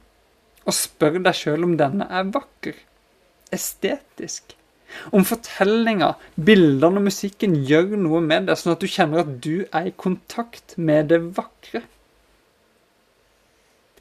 og 0.64 0.76
spørre 0.76 1.22
deg 1.24 1.36
sjøl 1.36 1.66
om 1.68 1.76
denne 1.80 2.08
er 2.08 2.30
vakker? 2.34 2.76
Estetisk? 3.54 4.57
Om 5.12 5.24
fortellinga, 5.28 6.14
bildene 6.34 7.00
og 7.00 7.06
musikken 7.10 7.56
gjør 7.68 7.94
noe 8.00 8.22
med 8.24 8.48
deg, 8.48 8.58
sånn 8.58 8.74
at 8.74 8.82
du 8.82 8.88
kjenner 8.90 9.24
at 9.24 9.34
du 9.44 9.66
er 9.68 9.90
i 9.90 9.94
kontakt 9.96 10.76
med 10.80 11.10
det 11.12 11.20
vakre? 11.36 11.82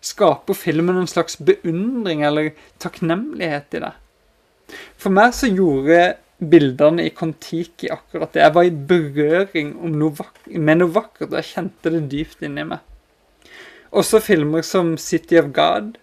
Skaper 0.07 0.55
filmen 0.55 1.01
en 1.01 1.09
slags 1.09 1.39
beundring 1.43 2.23
eller 2.23 2.53
takknemlighet 2.83 3.77
i 3.77 3.83
deg? 3.83 3.99
For 4.99 5.13
meg 5.13 5.35
så 5.35 5.49
gjorde 5.51 6.17
bildene 6.37 7.07
i 7.07 7.13
Kon-Tiki 7.15 7.89
akkurat 7.91 8.33
det. 8.33 8.43
Jeg 8.43 8.55
var 8.55 8.67
i 8.67 8.75
berøring 8.91 9.73
noe 9.97 10.27
med 10.53 10.81
noe 10.81 10.93
vakkert, 10.93 11.31
og 11.31 11.39
jeg 11.39 11.51
kjente 11.51 11.93
det 11.93 12.03
dypt 12.11 12.43
inni 12.45 12.67
meg. 12.67 12.83
Også 13.91 14.19
filmer 14.21 14.65
som 14.67 14.95
City 15.01 15.39
of 15.39 15.49
God, 15.55 15.95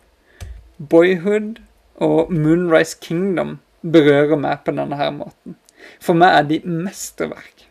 Boyhood 0.78 1.60
og 2.02 2.32
Moonrise 2.32 2.96
Kingdom 3.00 3.58
berører 3.84 4.36
meg 4.40 4.64
på 4.64 4.72
denne 4.72 4.96
her 4.98 5.12
måten. 5.14 5.58
For 6.00 6.16
meg 6.16 6.38
er 6.38 6.48
de 6.48 6.60
mesterverk. 6.64 7.68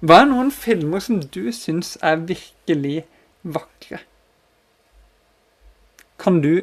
Hva 0.00 0.22
er 0.22 0.30
noen 0.30 0.52
filmer 0.54 1.02
som 1.04 1.18
du 1.20 1.50
syns 1.52 1.96
er 2.00 2.22
virkelig 2.24 3.02
vakre? 3.42 4.00
Kan 6.20 6.40
du 6.44 6.62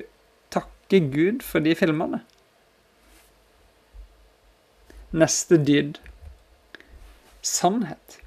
takke 0.54 1.04
Gud 1.14 1.44
for 1.46 1.62
de 1.62 1.76
filmene? 1.78 2.24
Neste 5.14 5.60
dyd 5.62 6.00
sannhet. 7.46 8.20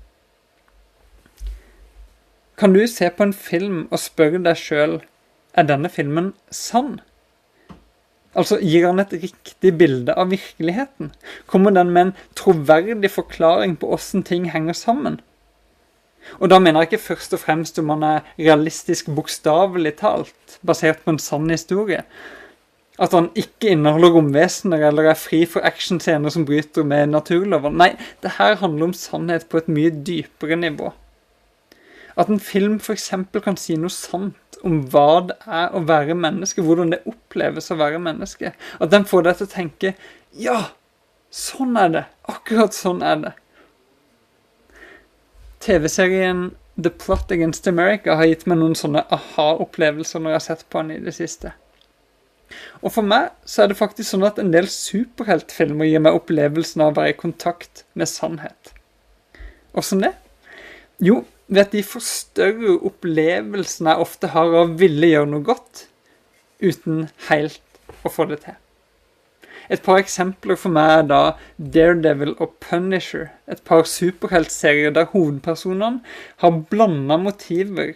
Kan 2.57 2.75
du 2.75 2.87
se 2.87 3.11
på 3.11 3.27
en 3.27 3.33
film 3.33 3.87
og 3.91 3.99
spørre 3.99 4.41
deg 4.45 4.59
sjøl 4.59 4.99
er 5.59 5.67
denne 5.67 5.91
filmen 5.93 6.35
sann? 6.55 7.01
Altså, 8.39 8.61
Gir 8.63 8.87
han 8.87 9.03
et 9.03 9.15
riktig 9.25 9.73
bilde 9.79 10.15
av 10.15 10.31
virkeligheten? 10.31 11.11
Kommer 11.51 11.75
den 11.75 11.91
med 11.91 12.03
en 12.03 12.13
troverdig 12.39 13.11
forklaring 13.11 13.75
på 13.81 13.91
åssen 13.91 14.23
ting 14.27 14.47
henger 14.53 14.77
sammen? 14.79 15.19
Og 16.39 16.51
da 16.53 16.61
mener 16.63 16.85
jeg 16.85 16.93
ikke 16.93 17.09
først 17.09 17.35
og 17.35 17.43
fremst 17.43 17.81
om 17.83 17.91
han 17.91 18.05
er 18.07 18.29
realistisk 18.39 19.09
bokstavelig 19.17 19.97
talt, 20.03 20.61
basert 20.67 21.03
på 21.03 21.15
en 21.15 21.19
sann 21.23 21.51
historie. 21.51 22.05
At 23.01 23.17
han 23.17 23.31
ikke 23.35 23.73
inneholder 23.73 24.13
romvesener 24.15 24.85
eller 24.91 25.11
er 25.11 25.19
fri 25.19 25.43
for 25.49 25.65
actionscener 25.67 26.31
som 26.31 26.45
bryter 26.47 26.87
med 26.87 27.11
naturloven. 27.11 27.79
Nei, 27.81 27.95
det 28.23 28.37
her 28.37 28.61
handler 28.61 28.91
om 28.91 28.95
sannhet 28.95 29.49
på 29.51 29.63
et 29.63 29.73
mye 29.73 29.91
dypere 29.91 30.61
nivå. 30.61 30.93
At 32.21 32.29
en 32.29 32.43
film 32.43 32.77
f.eks. 32.81 33.11
kan 33.45 33.57
si 33.57 33.79
noe 33.81 33.93
sant 33.93 34.59
om 34.67 34.83
hva 34.93 35.23
det 35.31 35.37
er 35.49 35.73
å 35.73 35.81
være 35.89 36.17
menneske, 36.19 36.62
hvordan 36.65 36.93
det 36.93 37.00
oppleves 37.09 37.71
å 37.73 37.79
være 37.81 38.03
menneske. 38.03 38.53
At 38.79 38.93
den 38.93 39.07
får 39.09 39.25
deg 39.25 39.39
til 39.39 39.49
å 39.49 39.55
tenke 39.55 39.95
ja, 40.37 40.59
sånn 41.33 41.79
er 41.81 41.95
det. 41.95 42.05
Akkurat 42.31 42.77
sånn 42.77 43.00
er 43.07 43.23
det. 43.25 43.33
TV-serien 45.65 46.50
The 46.81 46.91
Plot 46.91 47.33
Against 47.33 47.67
America 47.69 48.15
har 48.17 48.29
gitt 48.29 48.47
meg 48.49 48.61
noen 48.61 48.77
sånne 48.79 49.03
aha-opplevelser 49.12 50.23
når 50.23 50.35
jeg 50.35 50.39
har 50.39 50.47
sett 50.47 50.69
på 50.71 50.83
den 50.83 50.95
i 50.97 51.03
det 51.05 51.17
siste. 51.17 51.53
Og 52.81 52.93
for 52.95 53.07
meg 53.07 53.31
så 53.47 53.65
er 53.65 53.71
det 53.71 53.79
faktisk 53.79 54.11
sånn 54.11 54.27
at 54.27 54.41
en 54.43 54.53
del 54.55 54.69
superheltfilmer 54.71 55.89
gir 55.91 56.03
meg 56.03 56.17
opplevelsen 56.17 56.83
av 56.85 56.93
å 56.93 56.99
være 57.00 57.15
i 57.15 57.19
kontakt 57.19 57.85
med 57.99 58.11
sannhet. 58.11 58.73
Åssen 59.77 60.03
det? 60.03 60.15
Jo, 61.05 61.23
ved 61.50 61.66
at 61.66 61.75
de 61.75 61.83
forstørrer 61.85 62.80
opplevelsen 62.87 63.90
jeg 63.90 64.07
ofte 64.07 64.30
har 64.33 64.49
av 64.54 64.71
å 64.71 64.80
ville 64.80 65.11
gjøre 65.11 65.30
noe 65.33 65.47
godt, 65.47 65.87
uten 66.62 67.09
helt 67.28 67.80
å 68.07 68.12
få 68.12 68.28
det 68.30 68.45
til. 68.47 68.59
Et 69.71 69.83
par 69.83 70.00
eksempler 70.02 70.59
for 70.59 70.75
meg 70.75 70.92
er 70.97 71.04
da 71.07 71.21
Daredevil 71.59 72.33
og 72.42 72.57
Punisher, 72.62 73.28
et 73.47 73.62
par 73.66 73.85
superheltserier 73.87 74.95
der 74.95 75.11
hovedpersonene 75.12 76.02
har 76.42 76.62
blanda 76.73 77.19
motiver 77.23 77.95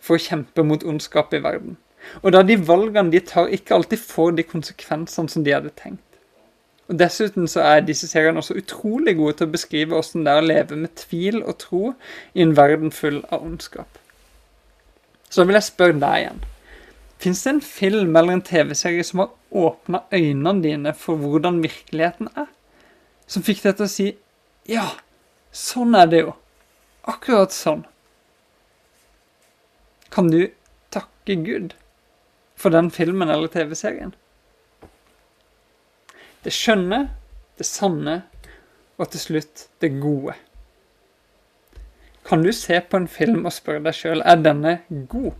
for 0.00 0.16
å 0.16 0.24
kjempe 0.26 0.64
mot 0.64 0.84
ondskap 0.84 1.34
i 1.36 1.42
verden. 1.44 1.76
Og 2.22 2.32
da 2.36 2.42
de 2.44 2.56
valgene 2.60 3.12
de 3.12 3.20
tar, 3.24 3.48
ikke 3.52 3.76
alltid 3.76 4.00
får 4.00 4.36
de 4.38 4.48
konsekvensene 4.48 5.32
som 5.32 5.44
de 5.44 5.52
hadde 5.56 5.72
tenkt. 5.76 6.04
Og 6.88 6.98
Dessuten 7.00 7.48
så 7.48 7.62
er 7.64 7.84
disse 7.84 8.08
seriene 8.10 8.40
også 8.42 8.56
utrolig 8.60 9.16
gode 9.16 9.38
til 9.38 9.48
å 9.48 9.54
beskrive 9.54 9.94
hvordan 9.94 10.24
det 10.26 10.32
er 10.32 10.40
å 10.40 10.48
leve 10.48 10.78
med 10.80 10.96
tvil 11.00 11.40
og 11.42 11.56
tro 11.62 11.84
i 12.34 12.44
en 12.44 12.56
verden 12.58 12.92
full 12.92 13.22
av 13.30 13.44
ondskap. 13.44 14.00
Så 15.32 15.46
vil 15.46 15.56
jeg 15.56 15.68
spørre 15.70 15.98
deg 16.00 16.18
igjen. 16.20 16.42
Fins 17.24 17.40
det 17.44 17.54
en 17.54 17.62
film 17.64 18.18
eller 18.18 18.36
en 18.36 18.44
TV-serie 18.44 19.04
som 19.06 19.24
har 19.24 19.32
åpna 19.54 20.02
øynene 20.12 20.62
dine 20.62 20.92
for 20.98 21.20
hvordan 21.20 21.62
virkeligheten 21.64 22.28
er? 22.36 22.50
Som 23.26 23.46
fikk 23.46 23.62
deg 23.64 23.78
til 23.78 23.86
å 23.86 23.92
si 23.92 24.10
ja, 24.68 24.84
sånn 25.52 25.96
er 25.96 26.08
det 26.08 26.20
jo. 26.24 26.36
Akkurat 27.08 27.52
sånn. 27.52 27.82
Kan 30.12 30.30
du 30.32 30.46
takke 30.94 31.36
Gud? 31.44 31.74
for 32.56 32.70
den 32.70 32.90
filmen 32.90 33.30
eller 33.30 33.50
TV-serien. 33.52 34.14
Det 36.44 36.52
skjønne, 36.52 37.06
det 37.58 37.66
sanne 37.66 38.18
og 38.98 39.08
til 39.10 39.22
slutt 39.22 39.68
det 39.82 39.94
gode. 40.02 40.34
Kan 42.24 42.44
du 42.44 42.52
se 42.56 42.78
på 42.80 43.00
en 43.00 43.08
film 43.10 43.44
og 43.44 43.52
spørre 43.52 43.82
deg 43.84 43.96
sjøl 43.96 44.22
er 44.24 44.40
denne 44.40 44.78
god? 45.10 45.32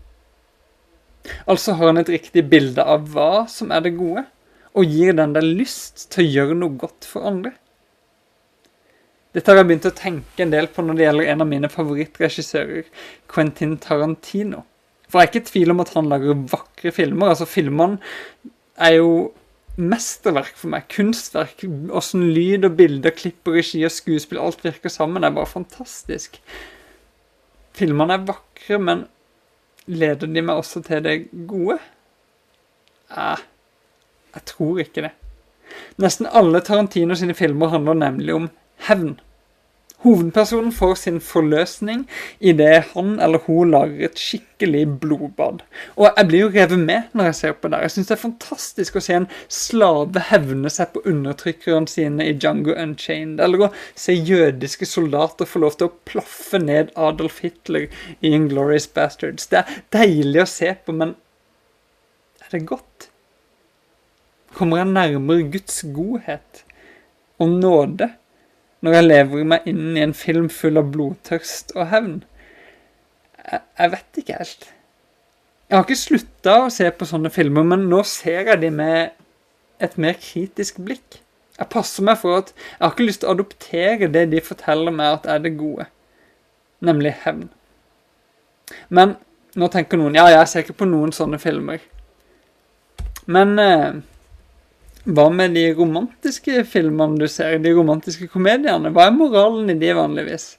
Altså 1.49 1.77
har 1.79 1.93
han 1.93 2.01
et 2.03 2.13
riktig 2.13 2.45
bilde 2.51 2.85
av 2.85 3.07
hva 3.13 3.45
som 3.49 3.73
er 3.73 3.85
det 3.85 3.95
gode, 3.97 4.27
og 4.75 4.91
gir 4.91 5.15
den 5.17 5.33
deg 5.37 5.47
lyst 5.61 6.09
til 6.13 6.25
å 6.25 6.33
gjøre 6.35 6.59
noe 6.59 6.77
godt 6.81 7.07
for 7.09 7.29
andre? 7.31 7.55
Dette 9.35 9.51
har 9.51 9.63
jeg 9.63 9.69
begynt 9.71 9.89
å 9.89 9.97
tenke 9.99 10.45
en 10.45 10.53
del 10.53 10.69
på 10.71 10.83
når 10.85 10.99
det 10.99 11.07
gjelder 11.07 11.31
en 11.33 11.43
av 11.43 11.49
mine 11.51 11.71
favorittregissører, 11.73 12.85
Quentin 13.31 13.79
Tarantino. 13.83 14.63
For 15.09 15.21
jeg 15.21 15.27
er 15.27 15.33
ikke 15.33 15.43
i 15.43 15.49
tvil 15.49 15.73
om 15.75 15.83
at 15.83 15.95
han 15.97 16.11
lager 16.11 16.45
vakre 16.53 16.93
filmer. 16.95 17.33
Altså, 17.33 17.49
filmene 17.51 17.99
er 18.79 18.99
jo 18.99 19.11
mesterverk 19.81 20.55
for 20.59 20.73
meg. 20.75 20.87
Kunstverk. 20.93 21.65
Åssen 21.95 22.29
lyd 22.35 22.67
og 22.69 22.77
bilder, 22.79 23.15
klipp 23.17 23.49
og 23.51 23.59
regi 23.59 23.83
og 23.87 23.93
skuespill, 23.93 24.41
alt 24.43 24.65
virker 24.65 24.93
sammen. 24.93 25.23
Det 25.23 25.31
er 25.31 25.39
bare 25.39 25.51
fantastisk. 25.51 26.39
Filmene 27.75 28.19
er 28.19 28.29
vakre, 28.29 28.79
men 28.79 29.05
leder 29.91 30.31
de 30.31 30.45
meg 30.45 30.63
også 30.63 30.83
til 30.87 31.03
det 31.05 31.17
gode? 31.51 31.81
Eh, 33.11 33.45
jeg 34.35 34.47
tror 34.51 34.81
ikke 34.85 35.09
det. 35.09 35.13
Nesten 36.03 36.29
alle 36.31 36.61
Tarantino 36.63 37.17
sine 37.19 37.35
filmer 37.35 37.73
handler 37.73 37.99
nemlig 37.99 38.35
om 38.35 38.51
hevn. 38.89 39.17
Hovedpersonen 40.05 40.73
får 40.73 40.95
sin 41.01 41.21
forløsning 41.25 42.03
idet 42.45 42.91
han 42.93 43.15
eller 43.25 43.41
hun 43.47 43.71
lager 43.73 44.05
et 44.05 44.21
skikkelig 44.21 44.83
blodbad. 45.01 45.63
Og 45.97 46.11
jeg 46.11 46.29
blir 46.29 46.43
jo 46.43 46.51
revet 46.53 46.83
med 46.83 47.15
når 47.17 47.31
jeg 47.31 47.39
ser 47.39 47.55
på 47.57 47.71
det. 47.73 47.81
Jeg 47.87 47.95
syns 47.95 48.11
det 48.11 48.17
er 48.17 48.23
fantastisk 48.23 48.99
å 48.99 49.03
se 49.05 49.17
en 49.17 49.29
slave 49.49 50.27
hevne 50.29 50.73
seg 50.73 50.93
på 50.93 51.03
undertrykkerne 51.09 51.89
sine 51.89 52.29
i 52.29 52.35
Django 52.37 52.77
Unchained, 52.77 53.41
eller 53.41 53.67
å 53.67 53.71
se 53.97 54.13
jødiske 54.13 54.89
soldater 54.89 55.49
få 55.49 55.63
lov 55.65 55.79
til 55.79 55.89
å 55.89 55.95
plaffe 56.09 56.61
ned 56.61 56.93
Adolf 57.01 57.41
Hitler 57.45 57.89
i 58.21 58.35
Inglorious 58.37 58.87
Bastards. 58.93 59.49
Det 59.49 59.63
er 59.63 59.79
deilig 59.97 60.45
å 60.45 60.51
se 60.53 60.75
på, 60.85 60.93
men 60.93 61.17
er 62.45 62.53
det 62.53 62.67
godt? 62.69 63.09
Kommer 64.55 64.83
jeg 64.83 64.93
nærmere 64.93 65.49
Guds 65.57 65.81
godhet 65.97 66.63
og 67.43 67.57
nåde? 67.57 68.13
Når 68.85 68.99
jeg 68.99 69.09
lever 69.09 69.49
meg 69.49 69.67
inn 69.71 69.97
i 69.97 70.05
en 70.05 70.15
film 70.17 70.51
full 70.53 70.77
av 70.77 70.91
blodtørst 70.93 71.73
og 71.79 71.89
hevn? 71.89 72.19
Jeg, 73.41 73.63
jeg 73.81 73.93
vet 73.95 74.21
ikke 74.21 74.39
helt. 74.41 74.67
Jeg 75.65 75.79
har 75.79 75.87
ikke 75.87 75.97
slutta 75.97 76.57
å 76.67 76.73
se 76.73 76.91
på 76.93 77.09
sånne 77.09 77.33
filmer, 77.33 77.65
men 77.65 77.87
nå 77.89 78.03
ser 78.07 78.51
jeg 78.51 78.61
de 78.61 78.71
med 78.75 79.15
et 79.83 79.97
mer 80.01 80.19
kritisk 80.21 80.83
blikk. 80.85 81.21
Jeg 81.57 81.71
passer 81.73 82.05
meg 82.05 82.19
for 82.21 82.43
at 82.43 82.53
jeg 82.53 82.83
har 82.83 82.93
ikke 82.93 83.09
lyst 83.09 83.23
til 83.23 83.31
å 83.31 83.35
adoptere 83.37 84.11
det 84.13 84.25
de 84.33 84.43
forteller 84.45 84.95
meg 84.95 85.21
at 85.21 85.29
er 85.33 85.43
det 85.45 85.55
gode, 85.57 85.87
nemlig 86.85 87.15
hevn. 87.25 87.47
Men 88.93 89.17
nå 89.57 89.69
tenker 89.73 90.01
noen 90.01 90.19
ja, 90.19 90.27
jeg 90.33 90.51
ser 90.51 90.65
ikke 90.67 90.81
på 90.83 90.91
noen 90.91 91.15
sånne 91.15 91.39
filmer. 91.41 91.81
Men 93.31 93.57
eh, 93.63 94.03
hva 95.05 95.27
med 95.29 95.53
de 95.53 95.67
romantiske 95.77 96.63
filmene 96.65 97.21
du 97.21 97.29
ser, 97.29 97.59
de 97.61 97.73
romantiske 97.77 98.29
komediene? 98.33 98.93
Hva 98.95 99.09
er 99.11 99.17
moralen 99.17 99.73
i 99.73 99.77
de 99.81 99.91
vanligvis? 99.97 100.55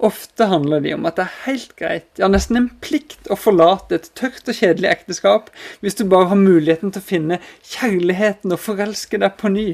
Ofte 0.00 0.46
handler 0.48 0.80
de 0.80 0.94
om 0.96 1.04
at 1.04 1.18
det 1.18 1.26
er 1.26 1.40
helt 1.44 1.74
greit, 1.76 2.08
ja 2.16 2.30
nesten 2.32 2.56
en 2.56 2.70
plikt, 2.80 3.28
å 3.28 3.36
forlate 3.36 3.98
et 3.98 4.08
tørt 4.16 4.48
og 4.48 4.56
kjedelig 4.56 4.88
ekteskap 4.88 5.50
hvis 5.84 5.98
du 5.98 6.06
bare 6.08 6.30
har 6.30 6.40
muligheten 6.40 6.94
til 6.94 7.02
å 7.02 7.08
finne 7.10 7.40
kjærligheten 7.68 8.56
og 8.56 8.62
forelske 8.64 9.20
deg 9.20 9.36
på 9.36 9.52
ny. 9.52 9.68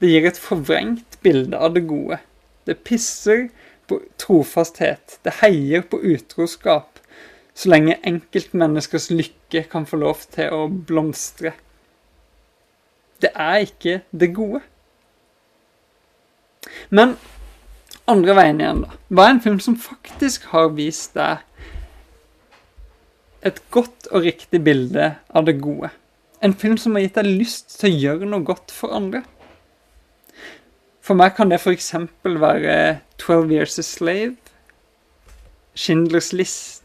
Det 0.00 0.12
gir 0.12 0.30
et 0.30 0.38
forvrengt 0.38 1.18
bilde 1.26 1.58
av 1.58 1.74
det 1.74 1.82
gode. 1.90 2.20
Det 2.70 2.78
pisser 2.86 3.48
på 3.90 3.98
trofasthet. 4.22 5.18
Det 5.26 5.40
heier 5.42 5.82
på 5.82 5.98
utroskap 5.98 6.89
så 7.54 7.70
lenge 7.72 7.98
enkeltmenneskers 8.06 9.10
lykke 9.12 9.64
kan 9.70 9.86
få 9.88 9.98
lov 10.00 10.22
til 10.32 10.52
å 10.54 10.66
blomstre. 10.68 11.52
Det 13.20 13.32
er 13.34 13.66
ikke 13.66 14.00
det 14.10 14.30
gode. 14.36 14.62
Men 16.88 17.16
andre 18.10 18.34
veien 18.38 18.60
igjen, 18.62 18.84
da. 18.86 18.98
Hva 19.10 19.26
er 19.26 19.34
en 19.34 19.44
film 19.44 19.60
som 19.62 19.78
faktisk 19.78 20.48
har 20.54 20.72
vist 20.76 21.16
deg 21.18 21.44
et 23.46 23.60
godt 23.72 24.08
og 24.10 24.26
riktig 24.26 24.62
bilde 24.64 25.14
av 25.28 25.46
det 25.48 25.58
gode? 25.62 25.92
En 26.40 26.56
film 26.56 26.78
som 26.80 26.96
har 26.96 27.04
gitt 27.04 27.18
deg 27.20 27.28
lyst 27.28 27.76
til 27.80 27.90
å 27.90 28.00
gjøre 28.04 28.30
noe 28.30 28.46
godt 28.46 28.72
for 28.72 28.96
andre? 28.96 29.22
For 31.04 31.18
meg 31.18 31.34
kan 31.36 31.50
det 31.50 31.60
f.eks. 31.60 31.92
være 32.24 33.00
'Twelve 33.18 33.52
Years 33.52 33.78
a 33.78 33.82
Slave', 33.82 34.36
Schindlers 35.74 36.32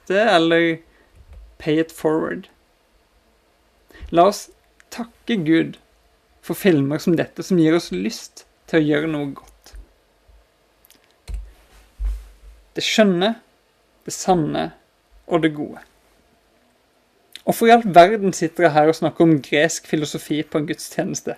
liste 0.05 0.19
eller 0.19 0.77
Pay 1.57 1.79
it 1.79 1.91
forward. 1.91 2.49
La 4.11 4.27
oss 4.27 4.49
takke 4.89 5.35
Gud 5.35 5.77
for 6.41 6.53
filmer 6.53 6.97
som 6.97 7.15
dette, 7.15 7.41
som 7.43 7.57
gir 7.57 7.73
oss 7.73 7.91
lyst 7.91 8.45
til 8.67 8.79
å 8.79 8.83
gjøre 8.83 9.07
noe 9.07 9.31
godt. 9.33 9.73
Det 12.75 12.83
skjønne, 12.83 13.39
det 14.05 14.13
sanne 14.13 14.73
og 15.27 15.41
det 15.41 15.53
gode. 15.55 15.79
Hvorfor 17.45 17.67
i 17.67 17.71
all 17.71 17.85
verden 17.85 18.33
sitter 18.33 18.65
jeg 18.67 18.73
her 18.73 18.89
og 18.89 18.95
snakker 18.99 19.23
om 19.23 19.39
gresk 19.41 19.87
filosofi 19.87 20.43
på 20.43 20.59
en 20.59 20.67
gudstjeneste? 20.67 21.37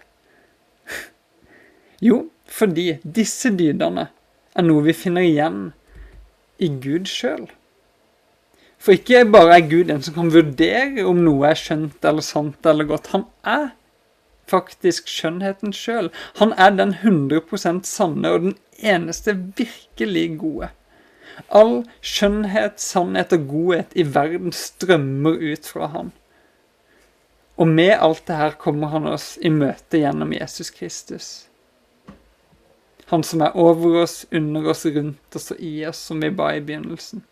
Jo, 2.01 2.29
fordi 2.45 2.97
disse 3.03 3.53
dydene 3.53 4.09
er 4.55 4.65
noe 4.65 4.83
vi 4.83 4.97
finner 4.97 5.21
igjen 5.21 5.71
i 6.57 6.74
Gud 6.81 7.05
sjøl. 7.05 7.47
For 8.77 8.93
ikke 8.93 9.25
bare 9.34 9.57
er 9.57 9.69
Gud 9.69 9.89
en 9.91 10.03
som 10.05 10.15
kan 10.15 10.31
vurdere 10.34 11.05
om 11.07 11.24
noe 11.25 11.50
er 11.50 11.60
skjønt 11.60 12.05
eller 12.05 12.25
sant 12.25 12.69
eller 12.69 12.88
godt. 12.89 13.10
Han 13.15 13.25
er 13.43 13.72
faktisk 14.48 15.10
skjønnheten 15.12 15.74
sjøl. 15.75 16.12
Han 16.39 16.53
er 16.55 16.75
den 16.77 16.93
100% 17.01 17.88
sanne 17.89 18.34
og 18.34 18.46
den 18.46 18.57
eneste 18.77 19.36
virkelig 19.57 20.27
gode. 20.39 20.69
All 21.53 21.84
skjønnhet, 22.01 22.79
sannhet 22.81 23.34
og 23.36 23.50
godhet 23.50 23.93
i 23.93 24.05
verden 24.13 24.53
strømmer 24.55 25.38
ut 25.38 25.67
fra 25.69 25.91
ham. 25.93 26.13
Og 27.57 27.67
med 27.67 27.96
alt 27.98 28.24
det 28.29 28.38
her 28.38 28.57
kommer 28.62 28.93
han 28.93 29.10
oss 29.10 29.36
i 29.41 29.50
møte 29.50 30.01
gjennom 30.01 30.34
Jesus 30.34 30.69
Kristus. 30.74 31.29
Han 33.07 33.24
som 33.24 33.41
er 33.41 33.55
over 33.57 34.03
oss, 34.03 34.25
under 34.31 34.67
oss, 34.69 34.86
rundt 34.86 35.36
oss 35.36 35.51
og 35.55 35.62
i 35.63 35.74
oss, 35.88 36.01
som 36.10 36.22
vi 36.22 36.29
ba 36.29 36.51
i 36.53 36.62
begynnelsen. 36.62 37.24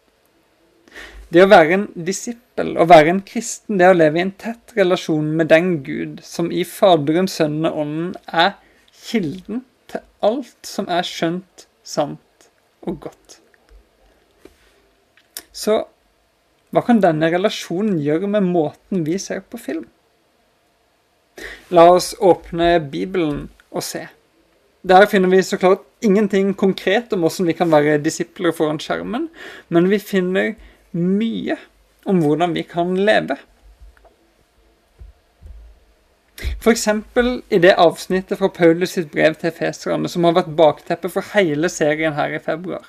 Det 1.34 1.41
å 1.41 1.50
være 1.50 1.74
en 1.74 1.86
disippel, 2.08 2.75
å 2.77 2.86
være 2.88 3.15
en 3.15 3.24
kristen, 3.25 3.79
det 3.79 3.89
å 3.89 3.96
leve 3.98 4.20
i 4.20 4.25
en 4.25 4.36
tett 4.39 4.75
relasjon 4.77 5.32
med 5.38 5.50
den 5.50 5.72
Gud 5.86 6.22
som 6.24 6.51
i 6.53 6.62
Faderen, 6.67 7.29
Sønnen 7.32 7.65
og 7.72 7.82
Ånden 7.82 8.12
er 8.29 8.53
kilden 9.08 9.63
til 9.91 10.05
alt 10.25 10.70
som 10.70 10.88
er 10.91 11.08
skjønt, 11.08 11.65
sant 11.86 12.50
og 12.86 13.01
godt. 13.08 13.39
Så 15.55 15.82
hva 16.75 16.84
kan 16.84 17.00
denne 17.00 17.29
relasjonen 17.32 17.98
gjøre 18.03 18.27
med 18.27 18.50
måten 18.51 19.05
vi 19.08 19.17
ser 19.22 19.41
på 19.48 19.60
film? 19.62 19.86
La 21.74 21.88
oss 21.91 22.13
åpne 22.20 22.77
Bibelen 22.91 23.48
og 23.72 23.84
se. 23.84 24.05
Der 24.86 25.08
finner 25.10 25.32
vi 25.32 25.41
så 25.41 25.58
klart 25.58 25.86
ingenting 26.05 26.53
konkret 26.53 27.13
om 27.15 27.24
hvordan 27.25 27.48
vi 27.50 27.55
kan 27.58 27.72
være 27.72 27.98
disipler 28.03 28.53
foran 28.53 28.77
skjermen, 28.79 29.29
men 29.74 29.89
vi 29.89 29.98
finner 30.03 30.53
mye 30.96 31.58
om 32.06 32.22
hvordan 32.24 32.56
vi 32.56 32.64
kan 32.68 32.96
leve. 32.98 33.38
F.eks. 36.60 36.88
i 37.50 37.60
det 37.60 37.75
avsnittet 37.78 38.38
fra 38.40 38.50
Paulus 38.50 38.96
sitt 38.96 39.12
brev 39.12 39.36
til 39.40 39.54
feserne 39.56 40.10
som 40.12 40.24
har 40.28 40.36
vært 40.36 40.56
bakteppet 40.58 41.14
for 41.14 41.36
hele 41.36 41.70
serien 41.72 42.18
her 42.18 42.34
i 42.36 42.42
februar. 42.44 42.86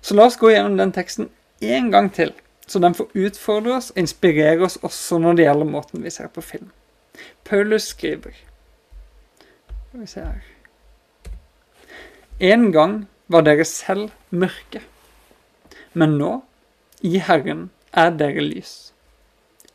Så 0.00 0.14
la 0.14 0.26
oss 0.28 0.38
gå 0.40 0.50
gjennom 0.50 0.78
den 0.78 0.92
teksten 0.94 1.28
en 1.60 1.90
gang 1.92 2.10
til, 2.14 2.32
så 2.66 2.78
den 2.82 2.94
får 2.94 3.10
utfordre 3.14 3.76
oss 3.78 3.90
og 3.92 4.02
inspirere 4.02 4.64
oss 4.66 4.78
også 4.82 5.18
når 5.22 5.38
det 5.38 5.46
gjelder 5.46 5.72
måten 5.72 6.04
vi 6.04 6.10
ser 6.14 6.30
på 6.32 6.44
film. 6.44 6.70
Paulus 7.44 7.90
skriver 7.94 8.34
Skal 9.88 10.00
vi 10.00 10.06
se 10.06 10.20
her 10.20 10.42
En 12.38 12.72
gang 12.72 13.08
var 13.26 13.42
dere 13.42 13.64
selv 13.64 14.10
mørke, 14.30 14.80
men 15.92 16.18
nå, 16.18 16.42
i 17.04 17.18
Herren, 17.22 17.68
er 17.92 18.12
dere 18.18 18.42
lys. 18.44 18.92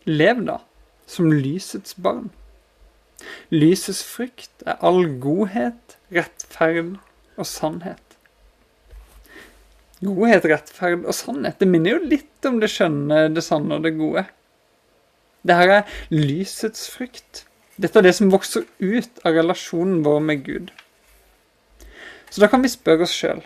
Lev 0.06 0.44
da 0.48 0.60
som 1.08 1.32
lysets 1.32 1.96
barn. 1.96 2.32
Lysets 3.54 4.02
frykt 4.04 4.66
er 4.68 4.80
all 4.84 5.06
godhet, 5.24 5.98
rettferd 6.14 6.98
og 7.38 7.48
sannhet. 7.48 8.18
Godhet, 10.04 10.46
rettferd 10.50 11.06
og 11.08 11.16
sannhet. 11.16 11.60
Det 11.60 11.70
minner 11.70 11.96
jo 11.96 12.12
litt 12.12 12.50
om 12.50 12.60
det 12.60 12.72
skjønne, 12.74 13.30
det 13.32 13.46
sanne 13.46 13.80
og 13.80 13.88
det 13.88 13.96
gode. 14.00 14.26
Det 15.44 15.56
her 15.60 15.76
er 15.80 15.98
lysets 16.12 16.90
frykt. 16.92 17.46
Dette 17.80 18.00
er 18.00 18.08
det 18.08 18.16
som 18.20 18.32
vokser 18.32 18.68
ut 18.84 19.24
av 19.24 19.36
relasjonen 19.40 20.04
vår 20.06 20.20
med 20.28 20.44
Gud. 20.46 20.74
Så 22.30 22.44
da 22.44 22.50
kan 22.52 22.64
vi 22.64 22.72
spørre 22.72 23.08
oss 23.08 23.16
sjøl 23.16 23.44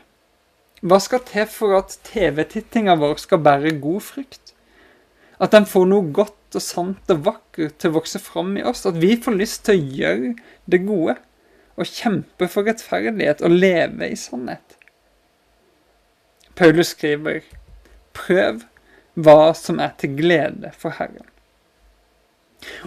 hva 0.86 1.00
skal 1.02 1.24
til 1.26 1.48
for 1.50 1.74
at 1.80 1.96
TV-tittinga 2.06 2.98
vår 3.02 3.18
skal 3.22 3.42
bære 3.42 3.78
god 3.82 4.04
frykt? 4.06 4.54
At 5.42 5.54
den 5.54 5.66
får 5.70 5.88
noe 5.90 6.12
godt 6.14 6.58
og 6.58 6.64
sant 6.64 7.14
og 7.14 7.24
vakkert 7.26 7.78
til 7.82 7.92
å 7.92 7.98
vokse 7.98 8.22
fram 8.22 8.56
i 8.58 8.66
oss? 8.66 8.86
At 8.90 8.98
vi 9.02 9.16
får 9.22 9.38
lyst 9.38 9.64
til 9.66 9.78
å 9.78 9.96
gjøre 10.02 10.34
det 10.70 10.82
gode 10.86 11.18
og 11.78 11.90
kjempe 11.90 12.50
for 12.50 12.66
rettferdighet 12.66 13.42
og 13.46 13.54
leve 13.54 14.10
i 14.10 14.18
sannhet? 14.18 14.78
Paulus 16.58 16.94
skriver, 16.94 17.44
prøv 18.18 18.64
hva 19.18 19.54
som 19.58 19.82
er 19.82 19.94
til 19.98 20.16
glede 20.18 20.72
for 20.78 20.94
Herren. 20.98 21.26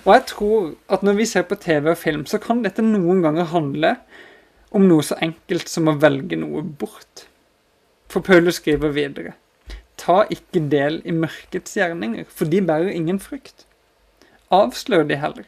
Og 0.05 0.13
jeg 0.15 0.25
tror 0.31 0.71
at 0.91 1.03
når 1.07 1.19
vi 1.19 1.27
ser 1.31 1.47
på 1.47 1.59
TV 1.59 1.93
og 1.93 1.99
film, 1.99 2.25
så 2.27 2.39
kan 2.43 2.63
dette 2.65 2.83
noen 2.83 3.23
ganger 3.23 3.51
handle 3.51 3.95
om 4.75 4.87
noe 4.87 5.07
så 5.07 5.19
enkelt 5.23 5.71
som 5.71 5.91
å 5.91 5.99
velge 6.03 6.39
noe 6.39 6.63
bort. 6.63 7.30
For 8.11 8.21
Paulus 8.27 8.59
skriver 8.59 8.91
videre, 8.91 9.37
ta 10.01 10.25
ikke 10.35 10.65
del 10.73 10.99
i 11.07 11.15
mørkets 11.15 11.77
gjerninger, 11.79 12.27
for 12.27 12.51
de 12.51 12.63
bærer 12.67 12.91
ingen 12.91 13.21
frykt. 13.23 13.67
Avslør 14.51 15.05
de 15.07 15.19
heller. 15.21 15.47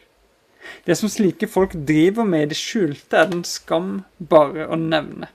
Det 0.87 0.95
som 0.99 1.11
slike 1.11 1.49
folk 1.51 1.75
driver 1.89 2.25
med 2.25 2.47
i 2.47 2.51
det 2.53 2.59
skjulte, 2.61 3.19
er 3.19 3.31
den 3.33 3.43
skam 3.49 4.05
bare 4.31 4.69
å 4.71 4.79
nevne. 4.79 5.27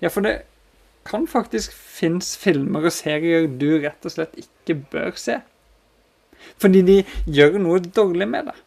Ja, 0.00 0.08
for 0.08 0.24
det 0.24 0.38
kan 1.06 1.28
faktisk 1.28 1.72
finnes 1.72 2.32
filmer 2.40 2.88
og 2.88 2.96
serier 2.96 3.46
du 3.46 3.68
rett 3.84 4.08
og 4.08 4.16
slett 4.16 4.40
ikke 4.40 4.80
bør 4.92 5.14
se. 5.20 5.38
Fordi 6.60 6.82
de 6.86 6.98
gjør 7.28 7.60
noe 7.60 7.80
dårlig 7.84 8.28
med 8.32 8.50
deg. 8.50 8.58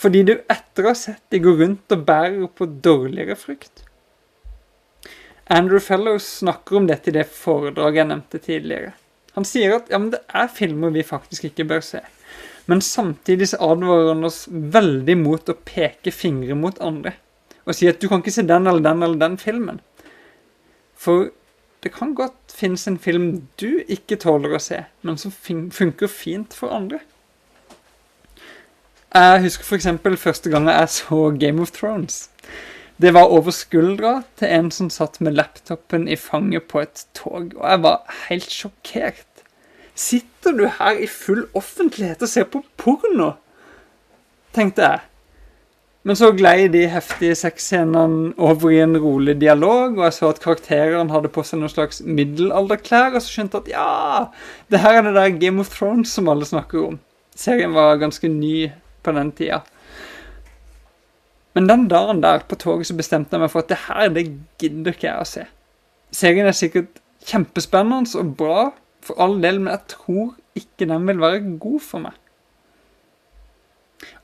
Fordi 0.00 0.22
du 0.26 0.34
etter 0.38 0.86
å 0.86 0.92
ha 0.92 0.96
sett 0.96 1.22
de 1.34 1.42
går 1.42 1.58
rundt 1.64 1.94
og 1.94 2.04
bærer 2.06 2.46
på 2.56 2.66
dårligere 2.82 3.36
frykt. 3.38 3.84
Andrew 5.50 5.80
Fellows 5.82 6.26
snakker 6.38 6.76
om 6.76 6.86
dette 6.86 7.10
i 7.10 7.14
det 7.16 7.26
foredraget 7.26 8.04
jeg 8.04 8.08
nevnte 8.12 8.38
tidligere. 8.38 8.92
Han 9.34 9.46
sier 9.46 9.76
at 9.76 9.90
ja, 9.90 9.98
det 10.12 10.20
er 10.30 10.52
filmer 10.54 10.92
vi 10.94 11.02
faktisk 11.06 11.48
ikke 11.48 11.66
bør 11.72 11.82
se. 11.82 12.00
Men 12.70 12.82
samtidig 12.84 13.48
så 13.50 13.58
advarer 13.66 14.12
han 14.12 14.26
oss 14.28 14.44
veldig 14.50 15.16
mot 15.18 15.50
å 15.50 15.58
peke 15.66 16.12
fingre 16.14 16.54
mot 16.54 16.78
andre. 16.78 17.16
Og 17.66 17.74
si 17.74 17.90
at 17.90 17.98
du 17.98 18.06
kan 18.06 18.22
ikke 18.22 18.34
se 18.36 18.46
den 18.46 18.70
eller 18.70 18.84
den 18.84 19.02
eller 19.02 19.18
den 19.18 19.36
filmen. 19.42 19.82
For 20.94 21.32
det 21.82 21.96
kan 21.96 22.14
godt 22.14 22.54
finnes 22.54 22.86
en 22.86 23.00
film 23.02 23.30
du 23.58 23.82
ikke 23.90 24.20
tåler 24.22 24.54
å 24.54 24.62
se, 24.62 24.84
men 25.02 25.18
som 25.18 25.32
funker 25.34 26.10
fint 26.12 26.54
for 26.54 26.70
andre. 26.76 27.00
Jeg 29.10 29.42
husker 29.42 29.66
f.eks. 29.66 29.88
første 30.22 30.50
gang 30.52 30.68
jeg 30.70 30.94
så 30.94 31.24
Game 31.34 31.62
of 31.62 31.72
Thrones. 31.74 32.28
Det 33.00 33.14
var 33.16 33.32
over 33.32 33.54
skuldra 33.54 34.22
til 34.36 34.50
en 34.52 34.66
som 34.74 34.90
satt 34.92 35.20
med 35.24 35.32
laptopen 35.38 36.08
i 36.08 36.18
fanget 36.20 36.66
på 36.68 36.82
et 36.82 37.06
tog, 37.16 37.54
og 37.56 37.64
jeg 37.64 37.82
var 37.86 38.16
helt 38.26 38.52
sjokkert. 38.52 39.44
Sitter 39.96 40.52
du 40.56 40.66
her 40.78 40.98
i 41.00 41.06
full 41.08 41.46
offentlighet 41.56 42.20
og 42.20 42.28
ser 42.28 42.48
på 42.52 42.60
porno? 42.76 43.32
tenkte 44.52 44.84
jeg. 44.84 45.00
Men 46.02 46.16
så 46.16 46.30
glei 46.32 46.68
de 46.72 46.86
heftige 46.88 47.36
sexscenene 47.36 48.32
over 48.40 48.72
i 48.72 48.80
en 48.80 48.96
rolig 49.00 49.36
dialog, 49.40 49.98
og 49.98 50.06
jeg 50.06 50.16
så 50.16 50.30
at 50.32 50.40
karakterene 50.40 51.12
hadde 51.12 51.32
på 51.32 51.44
seg 51.44 51.60
noen 51.60 51.72
slags 51.72 52.00
middelalderklær, 52.04 53.14
og 53.14 53.20
så 53.20 53.34
skjønte 53.34 53.60
jeg 53.60 53.68
at 53.68 53.74
ja, 53.76 54.54
det 54.72 54.80
her 54.80 55.00
er 55.00 55.08
det 55.08 55.16
der 55.16 55.36
Game 55.40 55.60
of 55.60 55.72
Thrones 55.72 56.12
som 56.16 56.28
alle 56.32 56.48
snakker 56.48 56.86
om. 56.86 57.00
Serien 57.36 57.76
var 57.76 58.00
ganske 58.00 58.28
ny 58.32 58.70
på 59.04 59.12
den 59.16 59.32
tida. 59.36 59.60
Men 61.54 61.66
den 61.66 61.88
dagen 61.90 62.22
der 62.22 62.44
på 62.46 62.58
toget 62.58 62.86
så 62.86 62.96
bestemte 62.98 63.34
jeg 63.34 63.42
meg 63.42 63.50
for 63.50 63.64
at 63.64 63.70
det 63.72 63.80
her, 63.88 64.08
det 64.14 64.26
gidder 64.60 64.94
ikke 64.94 65.08
jeg 65.08 65.18
å 65.22 65.28
se. 65.28 65.46
Serien 66.14 66.46
er 66.46 66.56
sikkert 66.56 67.00
kjempespennende 67.26 68.18
og 68.18 68.34
bra 68.38 68.70
for 69.04 69.18
all 69.22 69.38
del, 69.42 69.60
men 69.60 69.74
jeg 69.74 69.96
tror 69.96 70.34
ikke 70.58 70.88
den 70.90 71.06
vil 71.08 71.22
være 71.22 71.42
god 71.62 71.80
for 71.84 72.06
meg. 72.06 72.16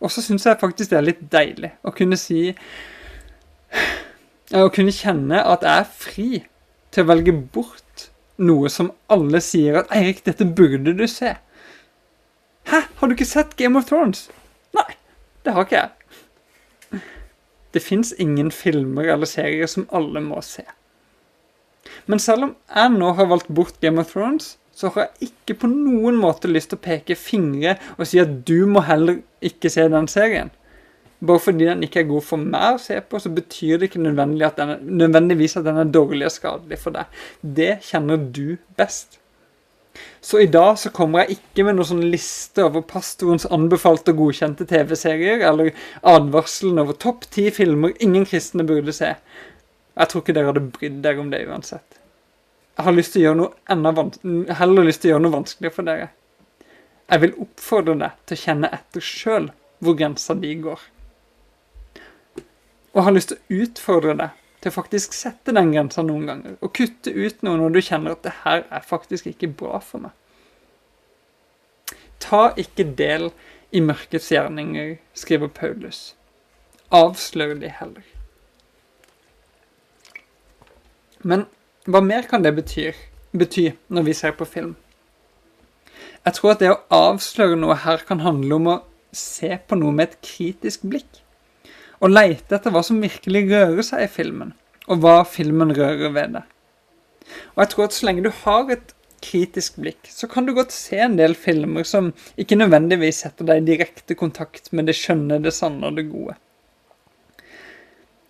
Og 0.00 0.12
så 0.12 0.22
syns 0.24 0.46
jeg 0.46 0.60
faktisk 0.60 0.92
det 0.92 1.00
er 1.00 1.08
litt 1.08 1.24
deilig 1.32 1.72
å 1.84 1.92
kunne 1.92 2.16
si 2.20 2.48
Å 4.56 4.68
kunne 4.72 4.94
kjenne 4.94 5.40
at 5.42 5.64
jeg 5.66 5.82
er 5.82 5.88
fri 5.90 6.28
til 6.94 7.02
å 7.02 7.08
velge 7.10 7.32
bort 7.34 8.06
noe 8.38 8.70
som 8.70 8.92
alle 9.10 9.40
sier 9.42 9.80
at 9.80 9.90
'Eirik, 9.90 10.22
dette 10.24 10.46
burde 10.46 10.94
du 10.94 11.06
se'. 11.10 11.34
Hæ? 12.70 12.80
Har 12.96 13.06
du 13.06 13.14
ikke 13.14 13.26
sett 13.26 13.56
Game 13.56 13.78
of 13.78 13.88
Thrones? 13.90 14.30
Nei, 14.74 14.94
det 15.44 15.52
har 15.52 15.66
ikke 15.66 15.82
jeg. 15.82 17.00
Det 17.76 17.84
fins 17.84 18.14
ingen 18.22 18.48
filmer 18.54 19.12
eller 19.12 19.28
serier 19.28 19.68
som 19.68 19.84
alle 19.92 20.22
må 20.24 20.40
se. 20.44 20.64
Men 22.08 22.22
selv 22.22 22.48
om 22.48 22.54
jeg 22.72 22.92
nå 22.96 23.10
har 23.18 23.28
valgt 23.28 23.50
bort 23.52 23.76
Game 23.82 24.00
of 24.00 24.14
Thrones, 24.14 24.54
så 24.76 24.90
har 24.92 25.06
jeg 25.06 25.30
ikke 25.30 25.60
på 25.62 25.68
noen 25.70 26.18
måte 26.20 26.48
lyst 26.50 26.72
til 26.72 26.80
å 26.80 26.84
peke 26.84 27.16
fingre 27.16 27.76
og 27.96 28.06
si 28.08 28.20
at 28.20 28.32
du 28.48 28.66
må 28.68 28.82
heller 28.84 29.20
ikke 29.44 29.70
se 29.72 29.86
den 29.92 30.08
serien. 30.10 30.50
Bare 31.16 31.40
fordi 31.40 31.64
den 31.64 31.84
ikke 31.86 32.02
er 32.02 32.10
god 32.10 32.24
for 32.26 32.40
meg 32.40 32.76
å 32.76 32.80
se 32.82 32.98
på, 33.00 33.20
så 33.20 33.32
betyr 33.32 33.80
det 33.80 33.88
ikke 33.88 34.02
nødvendigvis 34.04 35.56
at 35.56 35.64
den 35.64 35.80
er 35.80 35.88
dårlig 35.92 36.28
og 36.28 36.34
skadelig 36.34 36.80
for 36.82 36.96
deg. 36.96 37.22
Det 37.40 37.70
kjenner 37.88 38.20
du 38.20 38.58
best. 38.76 39.16
Så 40.26 40.40
i 40.42 40.46
dag 40.50 40.78
så 40.78 40.90
kommer 40.90 41.22
jeg 41.22 41.36
ikke 41.36 41.62
med 41.68 41.76
noen 41.76 41.86
sånn 41.86 42.06
liste 42.10 42.64
over 42.66 42.82
pastorens 42.82 43.44
anbefalte 43.54 44.10
og 44.10 44.24
godkjente 44.24 44.64
TV-serier, 44.66 45.44
eller 45.46 45.70
advarselen 46.02 46.80
over 46.82 46.96
topp 46.98 47.28
ti 47.30 47.44
filmer 47.54 47.94
ingen 48.02 48.26
kristne 48.26 48.66
burde 48.66 48.94
se. 48.96 49.12
Jeg 49.94 50.10
tror 50.10 50.24
ikke 50.24 50.34
dere 50.34 50.50
hadde 50.50 50.64
brydd 50.74 50.98
dere 51.04 51.22
om 51.22 51.30
det 51.30 51.44
uansett. 51.46 52.00
Jeg 52.74 52.88
har 52.88 52.96
lyst 52.96 53.14
til 53.14 53.22
å 53.22 53.24
gjøre 53.28 53.40
noe 53.44 53.76
enda 53.76 53.92
heller 54.58 54.88
lyst 54.90 55.04
til 55.04 55.12
å 55.12 55.14
gjøre 55.14 55.24
noe 55.28 55.36
vanskeligere 55.36 55.76
for 55.78 55.92
dere. 55.92 56.10
Jeg 57.06 57.22
vil 57.22 57.38
oppfordre 57.46 57.96
deg 58.02 58.18
til 58.26 58.40
å 58.40 58.42
kjenne 58.42 58.74
etter 58.80 59.08
sjøl 59.12 59.48
hvor 59.78 59.94
grensa 60.00 60.34
di 60.34 60.56
går 60.58 60.82
og 62.96 63.04
har 63.04 63.12
lyst 63.12 63.30
til 63.30 63.38
å 63.38 63.62
utfordre 63.62 64.14
deg 64.16 64.44
til 64.60 64.70
å 64.70 64.76
faktisk 64.76 65.14
sette 65.16 65.54
den 65.54 65.72
grensa 65.74 66.04
noen 66.04 66.26
ganger, 66.28 66.54
og 66.60 66.72
kutte 66.76 67.12
ut 67.12 67.42
noe 67.46 67.58
når 67.60 67.76
du 67.76 67.80
kjenner 67.84 68.16
at 68.16 68.24
det 68.24 68.34
her 68.44 68.64
er 68.64 68.86
faktisk 68.86 69.28
ikke 69.30 69.52
bra 69.60 69.80
for 69.84 70.06
meg. 70.06 70.14
Ta 72.22 72.48
ikke 72.58 72.88
del 72.96 73.30
i 73.76 73.82
mørkets 73.84 74.30
gjerninger, 74.32 74.96
skriver 75.14 75.52
Paulus. 75.52 76.14
Avslør 76.94 77.56
de 77.60 77.70
heller. 77.70 78.06
Men 81.26 81.46
hva 81.86 82.00
mer 82.02 82.26
kan 82.30 82.44
det 82.44 82.54
bety, 82.56 82.90
bety 83.36 83.68
når 83.92 84.08
vi 84.08 84.16
ser 84.16 84.34
på 84.38 84.48
film? 84.48 84.74
Jeg 86.26 86.38
tror 86.38 86.54
at 86.54 86.62
det 86.62 86.72
å 86.72 86.80
avsløre 86.94 87.58
noe 87.58 87.76
her 87.84 88.02
kan 88.06 88.24
handle 88.24 88.58
om 88.58 88.72
å 88.72 88.80
se 89.14 89.52
på 89.68 89.78
noe 89.78 89.94
med 89.94 90.08
et 90.08 90.18
kritisk 90.24 90.82
blikk 90.86 91.20
og 92.00 92.12
leite 92.12 92.58
etter 92.58 92.74
hva 92.74 92.82
som 92.84 93.00
virkelig 93.02 93.46
rører 93.50 93.86
seg 93.86 94.04
i 94.04 94.12
filmen, 94.12 94.52
og 94.86 95.00
hva 95.02 95.20
filmen 95.28 95.72
rører 95.76 96.12
ved 96.12 96.36
det. 96.36 96.44
Og 97.54 97.64
jeg 97.64 97.72
tror 97.72 97.88
at 97.88 97.96
så 97.96 98.06
lenge 98.06 98.24
du 98.26 98.32
har 98.44 98.70
et 98.72 98.92
kritisk 99.24 99.78
blikk, 99.80 100.10
så 100.12 100.28
kan 100.30 100.46
du 100.46 100.54
godt 100.54 100.74
se 100.74 100.98
en 101.02 101.16
del 101.18 101.34
filmer 101.38 101.86
som 101.88 102.12
ikke 102.38 102.58
nødvendigvis 102.58 103.24
setter 103.24 103.48
deg 103.48 103.62
i 103.62 103.68
direkte 103.72 104.16
kontakt 104.18 104.70
med 104.76 104.86
det 104.90 104.96
skjønne, 104.98 105.40
det 105.42 105.54
sanne 105.56 105.88
og 105.88 105.98
det 105.98 106.08
gode. 106.10 106.36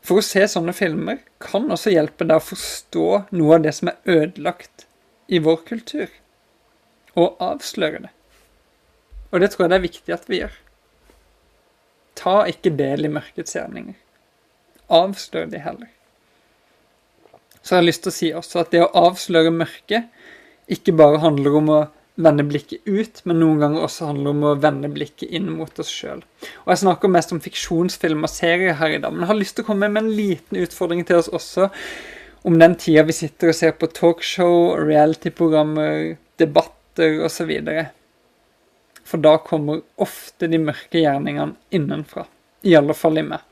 For 0.07 0.20
å 0.20 0.24
se 0.24 0.44
sånne 0.46 0.74
filmer 0.76 1.18
kan 1.42 1.66
også 1.74 1.90
hjelpe 1.90 2.29
deg 2.29 2.38
å 2.38 2.46
forstå 2.46 3.07
noe 3.35 3.57
av 3.57 3.64
det 3.64 3.74
som 3.74 3.90
er 3.90 4.12
ødelagt 4.20 4.87
i 5.26 5.40
vår 5.42 5.64
kultur, 5.66 6.07
og 7.18 7.40
avsløre 7.42 8.05
det. 8.05 8.12
Og 9.35 9.42
det 9.42 9.50
tror 9.52 9.66
jeg 9.66 9.72
det 9.72 9.81
er 9.81 9.88
viktig 9.88 10.14
at 10.14 10.31
vi 10.31 10.40
gjør. 10.44 10.55
Ta 12.16 12.40
ikke 12.50 12.72
del 12.79 13.07
i 13.07 13.12
mørkets 13.12 13.57
gjerninger. 13.57 13.96
Avslør 14.92 15.50
de 15.52 15.61
heller. 15.61 15.92
Så 17.61 17.74
jeg 17.74 17.81
har 17.81 17.87
lyst 17.88 18.05
til 18.05 18.12
å 18.12 18.16
si 18.16 18.33
også 18.38 18.62
at 18.62 18.72
det 18.74 18.85
å 18.85 18.92
avsløre 19.09 19.50
mørket 19.50 20.11
ikke 20.70 20.94
bare 20.98 21.22
handler 21.22 21.57
om 21.61 21.70
å 21.74 21.81
vende 22.16 22.46
blikket 22.48 22.87
ut, 22.88 23.20
men 23.29 23.40
noen 23.42 23.61
ganger 23.61 23.85
også 23.85 24.09
handler 24.09 24.33
om 24.33 24.44
å 24.48 24.55
vende 24.61 24.88
blikket 24.92 25.33
inn 25.37 25.50
mot 25.52 25.83
oss 25.83 25.90
sjøl. 25.92 26.22
Og 26.64 26.70
jeg 26.72 26.83
snakker 26.83 27.12
mest 27.12 27.35
om 27.35 27.42
fiksjonsfilm 27.44 28.24
og 28.24 28.33
serier 28.33 28.79
her 28.81 28.96
i 28.96 29.00
dag, 29.02 29.12
men 29.12 29.26
jeg 29.26 29.33
har 29.33 29.40
lyst 29.40 29.59
til 29.59 29.66
å 29.66 29.70
komme 29.72 29.90
med 29.92 30.05
en 30.05 30.14
liten 30.16 30.62
utfordring 30.62 31.05
til 31.07 31.20
oss 31.20 31.29
også 31.29 31.68
om 32.46 32.57
den 32.62 32.79
tida 32.79 33.02
vi 33.07 33.16
sitter 33.16 33.50
og 33.50 33.59
ser 33.59 33.74
på 33.76 33.90
talkshow, 33.90 34.76
reality-programmer, 34.79 36.14
debatter 36.40 37.18
osv. 37.26 37.52
For 39.07 39.23
da 39.23 39.37
kommer 39.42 39.85
ofte 40.03 40.49
de 40.51 40.59
mørke 40.59 40.99
gjerningene 40.99 41.55
innenfra. 41.75 42.27
I 42.66 42.75
alle 42.79 42.97
fall 42.99 43.21
i 43.21 43.27
meg. 43.27 43.45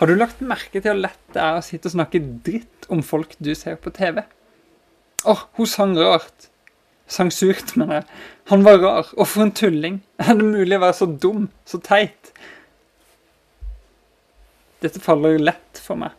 Har 0.00 0.08
du 0.08 0.16
lagt 0.16 0.42
merke 0.44 0.80
til 0.80 0.90
hvor 0.90 1.00
lett 1.00 1.32
det 1.34 1.40
er 1.44 1.58
å 1.58 1.64
sitte 1.64 1.88
og 1.90 1.94
snakke 1.96 2.20
dritt 2.44 2.88
om 2.92 3.02
folk 3.04 3.34
du 3.40 3.54
ser 3.56 3.78
på 3.80 3.92
TV? 3.94 4.20
Åh, 5.24 5.32
oh, 5.32 5.44
hun 5.58 5.68
sang 5.68 5.96
rart. 5.98 6.48
Sang 7.08 7.32
surt, 7.32 7.74
mener 7.80 8.00
jeg. 8.02 8.06
Han 8.52 8.64
var 8.66 8.80
rar. 8.82 9.10
Og 9.16 9.28
for 9.28 9.46
en 9.46 9.52
tulling. 9.56 10.00
Er 10.24 10.36
det 10.36 10.44
mulig 10.44 10.76
å 10.76 10.84
være 10.84 10.98
så 11.00 11.08
dum? 11.08 11.48
Så 11.68 11.80
teit? 11.84 12.32
Dette 14.84 15.00
faller 15.02 15.34
jo 15.34 15.44
lett 15.48 15.80
for 15.82 15.98
meg. 15.98 16.12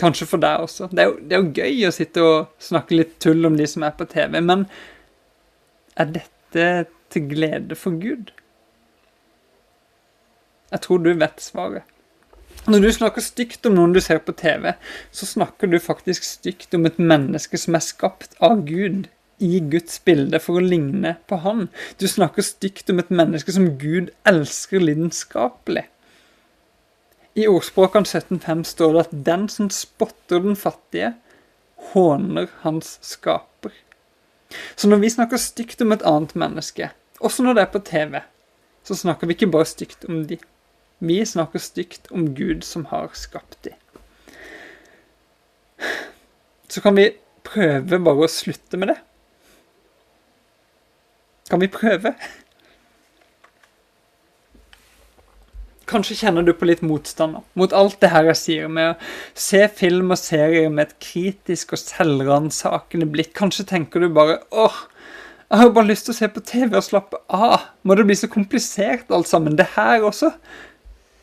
Kanskje 0.00 0.28
for 0.28 0.42
deg 0.42 0.66
også. 0.66 0.90
Det 0.92 1.02
er, 1.02 1.08
jo, 1.08 1.16
det 1.22 1.36
er 1.36 1.42
jo 1.42 1.64
gøy 1.64 1.88
å 1.88 1.94
sitte 1.94 2.26
og 2.26 2.52
snakke 2.62 2.98
litt 2.98 3.16
tull 3.22 3.46
om 3.48 3.56
de 3.58 3.66
som 3.70 3.86
er 3.86 3.94
på 3.96 4.06
TV, 4.10 4.40
men 4.42 4.66
er 5.98 6.10
dette 6.16 6.66
til 7.14 7.28
glede 7.30 7.78
for 7.78 7.96
Gud? 8.02 8.32
Jeg 10.74 10.82
tror 10.84 11.02
du 11.02 11.12
vet 11.14 11.42
svaret. 11.42 11.86
Når 12.66 12.80
du 12.80 12.92
snakker 12.96 13.20
stygt 13.20 13.66
om 13.68 13.74
noen 13.76 13.92
du 13.92 14.00
ser 14.00 14.22
på 14.24 14.32
TV, 14.32 14.70
så 15.12 15.26
snakker 15.28 15.68
du 15.68 15.76
faktisk 15.82 16.24
stygt 16.24 16.74
om 16.74 16.86
et 16.88 16.98
menneske 16.98 17.58
som 17.60 17.76
er 17.76 17.84
skapt 17.84 18.38
av 18.40 18.64
Gud, 18.68 19.10
i 19.42 19.58
Guds 19.60 19.98
bilde, 20.06 20.38
for 20.40 20.56
å 20.56 20.64
ligne 20.64 21.16
på 21.28 21.40
Han. 21.42 21.66
Du 22.00 22.06
snakker 22.08 22.46
stygt 22.46 22.88
om 22.90 23.02
et 23.02 23.10
menneske 23.10 23.52
som 23.52 23.74
Gud 23.80 24.12
elsker 24.30 24.80
lidenskapelig. 24.80 25.84
I 27.34 27.48
ordspråkene 27.50 28.06
17.5 28.06 28.62
står 28.70 28.94
det 28.94 29.04
at 29.04 29.14
den 29.26 29.48
som 29.50 29.68
spotter 29.74 30.40
den 30.44 30.56
fattige, 30.56 31.16
håner 31.92 32.48
hans 32.62 32.96
skaper. 33.04 33.74
Så 34.78 34.88
når 34.88 35.02
vi 35.02 35.10
snakker 35.16 35.42
stygt 35.42 35.82
om 35.82 35.92
et 35.92 36.04
annet 36.06 36.36
menneske, 36.38 36.92
også 37.24 37.44
når 37.44 37.56
det 37.56 37.64
er 37.64 37.72
på 37.72 37.82
TV, 37.84 38.20
så 38.84 38.96
snakker 38.98 39.26
vi 39.26 39.36
ikke 39.36 39.52
bare 39.52 39.68
stygt 39.68 40.04
om 40.08 40.22
de. 40.28 40.38
Vi 41.04 41.18
snakker 41.26 41.62
stygt 41.62 42.12
om 42.12 42.28
Gud 42.36 42.62
som 42.66 42.86
har 42.92 43.10
skapt 43.18 43.58
de. 43.64 43.72
Så 46.68 46.82
kan 46.84 46.96
vi 46.96 47.10
prøve 47.44 48.00
bare 48.02 48.26
å 48.26 48.30
slutte 48.30 48.80
med 48.80 48.92
det. 48.92 48.98
Kan 51.50 51.60
vi 51.60 51.68
prøve? 51.68 52.14
Kanskje 55.84 56.16
kjenner 56.22 56.42
du 56.42 56.54
på 56.56 56.66
litt 56.66 56.80
motstand 56.82 57.42
mot 57.58 57.74
alt 57.76 57.98
det 58.02 58.10
her 58.14 58.30
jeg 58.30 58.40
sier, 58.40 58.70
med 58.72 58.94
å 58.94 59.38
se 59.38 59.60
film 59.68 60.14
og 60.14 60.18
serier 60.18 60.72
med 60.72 60.88
et 60.88 60.96
kritisk 61.04 61.76
og 61.76 61.82
selvransakende 61.82 63.06
blikk. 63.12 63.34
Kanskje 63.36 63.68
tenker 63.68 64.02
du 64.02 64.08
bare 64.16 64.40
åh, 64.50 64.80
jeg 65.54 65.60
har 65.60 65.68
jo 65.68 65.74
bare 65.76 65.86
lyst 65.86 66.08
til 66.08 66.10
å 66.10 66.16
se 66.16 66.26
på 66.34 66.40
TV 66.42 66.72
og 66.74 66.82
slappe 66.82 67.18
av. 67.30 67.68
Må 67.86 67.94
det 67.94 68.08
bli 68.08 68.14
så 68.18 68.26
komplisert 68.26 69.12
alt 69.14 69.28
sammen? 69.30 69.54
Det 69.54 69.68
her 69.76 70.02
også? 70.02 70.32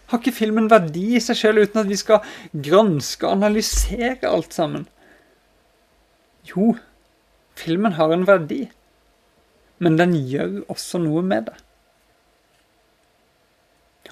Har 0.08 0.22
ikke 0.22 0.32
filmen 0.38 0.70
verdi 0.72 1.18
i 1.18 1.20
seg 1.20 1.36
sjøl 1.36 1.60
uten 1.60 1.82
at 1.82 1.90
vi 1.90 1.98
skal 2.00 2.24
granske 2.56 3.28
og 3.28 3.34
analysere 3.36 4.32
alt 4.32 4.56
sammen? 4.56 4.86
Jo, 6.48 6.78
filmen 7.60 8.00
har 8.00 8.16
en 8.16 8.24
verdi. 8.30 8.62
Men 9.84 10.00
den 10.00 10.16
gjør 10.16 10.62
også 10.72 11.04
noe 11.04 11.26
med 11.28 11.52
det. 11.52 11.60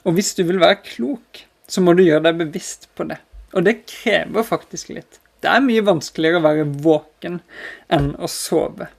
Og 0.03 0.19
hvis 0.19 0.36
du 0.36 0.43
vil 0.43 0.60
være 0.60 0.82
klok, 0.84 1.45
så 1.63 1.79
må 1.79 1.95
du 1.95 2.03
gjøre 2.03 2.27
deg 2.27 2.43
bevisst 2.43 2.91
på 2.99 3.08
det. 3.08 3.21
Og 3.55 3.63
det 3.63 3.86
krever 3.88 4.51
faktisk 4.51 4.91
litt. 4.91 5.23
Det 5.39 5.47
er 5.47 5.63
mye 5.63 5.88
vanskeligere 5.95 6.43
å 6.43 6.49
være 6.51 6.71
våken 6.84 7.39
enn 7.88 8.17
å 8.19 8.27
sove. 8.27 8.91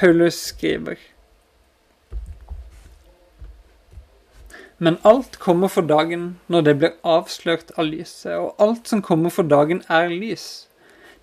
Paulus 0.00 0.34
skriver. 0.34 0.96
Men 4.78 4.96
alt 5.04 5.36
kommer 5.36 5.68
for 5.68 5.84
dagen 5.84 6.38
når 6.48 6.62
det 6.64 6.74
blir 6.80 6.94
avslørt 7.04 7.74
av 7.76 7.84
lyset, 7.90 8.32
og 8.32 8.54
alt 8.64 8.88
som 8.88 9.02
kommer 9.04 9.28
for 9.34 9.44
dagen, 9.44 9.82
er 9.92 10.08
lys. 10.08 10.46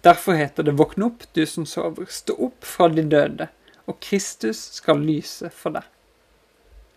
Derfor 0.06 0.38
heter 0.38 0.68
det 0.68 0.76
Våkn 0.78 1.08
opp, 1.08 1.26
du 1.34 1.42
som 1.50 1.66
sover, 1.66 2.06
stå 2.06 2.38
opp 2.52 2.70
fra 2.76 2.92
de 2.94 3.02
døde, 3.02 3.50
og 3.90 3.98
Kristus 3.98 4.62
skal 4.78 5.02
lyse 5.02 5.50
for 5.50 5.80
deg. 5.80 5.90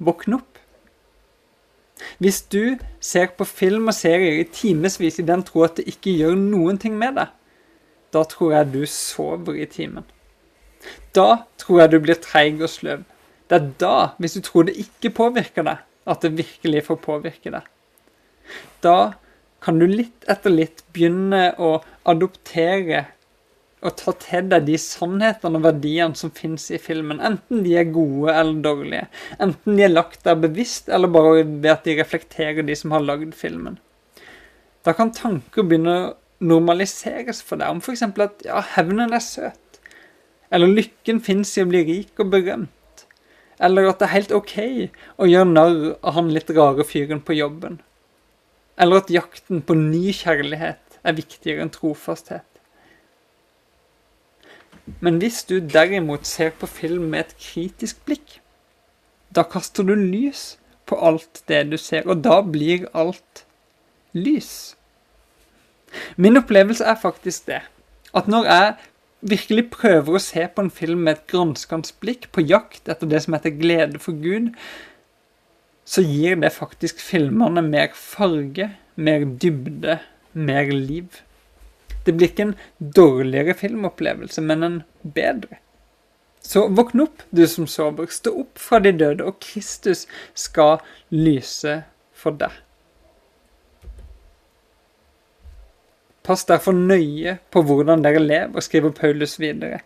Våkn 0.05 0.37
opp. 0.37 0.61
Hvis 2.21 2.45
du 2.53 2.77
ser 3.01 3.33
på 3.41 3.49
film 3.49 3.89
og 3.89 3.97
serier 3.97 4.45
i 4.45 4.49
timevis 4.53 5.17
i 5.17 5.29
den 5.33 5.49
tro 5.49 5.65
at 5.65 5.81
det 5.81 5.89
ikke 5.89 6.13
gjør 6.13 6.37
noen 6.45 6.77
ting 6.77 7.01
med 7.01 7.17
deg, 7.25 7.33
da 8.13 8.29
tror 8.29 8.59
jeg 8.59 8.75
du 8.77 8.83
sover 8.85 9.57
i 9.57 9.65
timen. 9.81 10.05
Da 11.17 11.45
tror 11.61 11.83
jeg 11.83 11.93
du 11.93 11.99
blir 12.05 12.21
treig 12.23 12.61
og 12.63 12.71
sløv. 12.73 13.05
Det 13.51 13.59
er 13.59 13.71
da, 13.83 13.95
hvis 14.23 14.37
du 14.39 14.43
tror 14.47 14.69
det 14.69 14.79
ikke 14.79 15.13
påvirker 15.17 15.67
deg, 15.67 15.81
at 16.11 16.23
det 16.25 16.37
virkelig 16.39 16.85
får 16.87 17.01
påvirke 17.03 17.53
deg. 17.55 17.67
Da 18.85 19.15
kan 19.65 19.81
du 19.81 19.87
litt 19.91 20.29
etter 20.31 20.53
litt 20.55 20.85
begynne 20.95 21.51
å 21.61 21.81
adoptere 22.09 23.09
og 23.81 23.97
ta 23.97 24.13
til 24.21 24.49
deg 24.51 24.67
de 24.69 24.77
sannhetene 24.81 25.57
og 25.57 25.65
verdiene 25.65 26.19
som 26.19 26.33
finnes 26.37 26.67
i 26.73 26.81
filmen. 26.81 27.21
Enten 27.25 27.63
de 27.65 27.77
er 27.81 27.93
gode 27.93 28.33
eller 28.35 28.61
dårlige. 28.65 29.07
Enten 29.41 29.79
de 29.79 29.87
er 29.87 29.93
lagt 29.93 30.25
der 30.27 30.37
bevisst, 30.41 30.91
eller 30.93 31.09
bare 31.13 31.47
ved 31.47 31.71
at 31.73 31.87
de 31.89 31.97
reflekterer 32.01 32.67
de 32.67 32.77
som 32.77 32.93
har 32.93 33.05
lagd 33.07 33.33
filmen. 33.37 33.79
Da 34.85 34.93
kan 34.97 35.13
tanker 35.17 35.65
begynne 35.65 35.97
å 35.97 36.11
normaliseres 36.41 37.43
for 37.45 37.61
deg. 37.61 37.73
Om 37.73 37.83
f.eks. 37.85 38.05
at 38.05 38.45
ja, 38.47 38.61
hevnen 38.77 39.13
er 39.17 39.25
søt. 39.25 39.70
Eller 40.51 40.73
lykken 40.81 41.21
fins 41.23 41.53
i 41.57 41.65
å 41.65 41.69
bli 41.71 41.83
rik 41.87 42.21
og 42.23 42.33
berømt. 42.33 43.07
Eller 43.61 43.91
at 43.91 44.01
det 44.01 44.09
er 44.09 44.17
helt 44.17 44.35
OK 44.35 44.57
å 45.21 45.29
gjøre 45.29 45.51
narr 45.53 45.81
av 46.01 46.17
han 46.17 46.31
litt 46.35 46.51
rare 46.57 46.87
fyren 46.87 47.21
på 47.23 47.37
jobben. 47.37 47.81
Eller 48.81 49.03
at 49.03 49.13
jakten 49.13 49.61
på 49.63 49.77
ny 49.77 50.15
kjærlighet 50.17 51.01
er 51.05 51.17
viktigere 51.19 51.65
enn 51.65 51.73
trofasthet. 51.75 52.47
Men 55.05 55.21
hvis 55.23 55.45
du 55.47 55.61
derimot 55.61 56.27
ser 56.27 56.55
på 56.57 56.67
film 56.67 57.11
med 57.13 57.27
et 57.27 57.37
kritisk 57.39 58.01
blikk, 58.09 58.41
da 59.31 59.45
kaster 59.47 59.87
du 59.87 59.95
lys 59.95 60.57
på 60.91 60.99
alt 60.99 61.45
det 61.47 61.63
du 61.71 61.77
ser, 61.79 62.09
og 62.09 62.25
da 62.25 62.41
blir 62.43 62.89
alt 62.97 63.45
lys. 64.17 64.75
Min 66.17 66.41
opplevelse 66.41 66.85
er 66.85 66.99
faktisk 66.99 67.47
det. 67.47 67.61
At 68.15 68.27
når 68.27 68.49
jeg 68.51 68.75
virkelig 69.21 69.69
prøver 69.75 70.17
å 70.17 70.23
se 70.23 70.47
på 70.49 70.65
en 70.65 70.73
film 70.73 71.05
med 71.07 71.19
et 71.19 71.27
granskende 71.33 71.93
blikk, 72.03 72.29
på 72.33 72.45
jakt 72.45 72.89
etter 72.89 73.11
det 73.11 73.23
som 73.25 73.37
heter 73.37 73.57
glede 73.59 74.01
for 74.03 74.17
Gud, 74.17 74.53
så 75.85 76.05
gir 76.07 76.39
det 76.41 76.53
faktisk 76.55 77.01
filmene 77.03 77.63
mer 77.67 77.91
farge, 77.97 78.71
mer 78.95 79.27
dybde, 79.43 79.99
mer 80.33 80.71
liv. 80.71 81.21
Det 82.07 82.15
blir 82.15 82.31
ikke 82.31 82.47
en 82.51 82.57
dårligere 82.79 83.57
filmopplevelse, 83.59 84.45
men 84.45 84.63
en 84.65 84.79
bedre. 85.03 85.59
Så 86.41 86.65
våkn 86.73 87.05
opp, 87.05 87.25
du 87.31 87.45
som 87.51 87.67
sover. 87.69 88.09
Stå 88.09 88.33
opp 88.43 88.61
fra 88.61 88.81
de 88.81 88.95
døde, 88.97 89.27
og 89.27 89.43
Kristus 89.45 90.07
skal 90.39 90.81
lyse 91.13 91.83
for 92.17 92.39
deg. 92.41 92.55
Pass 96.23 96.45
derfor 96.45 96.77
nøye 96.77 97.39
på 97.51 97.63
hvordan 97.65 98.05
dere 98.05 98.21
lever, 98.21 98.61
skriver 98.61 98.93
Paulus 98.97 99.39
videre. 99.41 99.81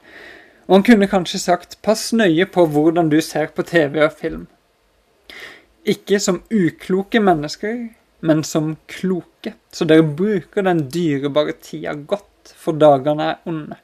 Og 0.66 0.79
han 0.79 0.87
kunne 0.87 1.09
kanskje 1.11 1.40
sagt, 1.42 1.79
pass 1.83 2.12
nøye 2.16 2.47
på 2.51 2.66
hvordan 2.66 3.11
du 3.12 3.20
ser 3.23 3.53
på 3.55 3.62
TV 3.62 4.01
og 4.07 4.12
film. 4.18 4.47
Ikke 5.85 6.18
som 6.20 6.42
ukloke 6.51 7.20
mennesker, 7.20 7.88
men 8.25 8.44
som 8.44 8.77
kloke, 8.88 9.53
så 9.73 9.85
dere 9.85 10.07
bruker 10.16 10.64
den 10.64 10.87
dyrebare 10.90 11.53
tida 11.61 11.92
godt, 11.94 12.55
for 12.57 12.77
dagene 12.77 13.35
er 13.35 13.49
onde. 13.49 13.77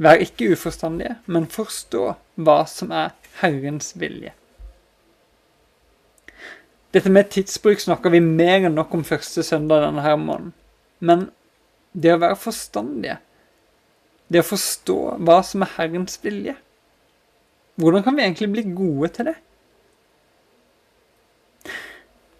Vær 0.00 0.22
ikke 0.22 0.52
uforstandige, 0.54 1.16
men 1.26 1.50
forstå 1.50 2.12
hva 2.40 2.60
som 2.70 2.94
er 2.94 3.10
Herrens 3.42 3.92
vilje. 4.00 4.32
Dette 6.94 7.10
med 7.10 7.28
tidsbruk 7.30 7.82
snakker 7.82 8.10
vi 8.14 8.22
mer 8.24 8.64
enn 8.66 8.78
nok 8.78 8.94
om 8.96 9.04
første 9.06 9.44
søndag 9.46 9.84
denne 9.84 10.02
her 10.02 10.16
måneden. 10.18 10.54
Men 11.00 11.28
det 11.92 12.14
å 12.14 12.20
være 12.22 12.38
forstandige, 12.38 13.18
det 14.30 14.42
å 14.42 14.50
forstå 14.50 14.98
hva 15.26 15.40
som 15.46 15.64
er 15.66 15.72
Herrens 15.76 16.20
vilje 16.22 16.56
Hvordan 17.80 18.02
kan 18.04 18.16
vi 18.16 18.22
egentlig 18.26 18.50
bli 18.52 18.62
gode 18.76 19.08
til 19.16 19.30
det? 19.30 19.36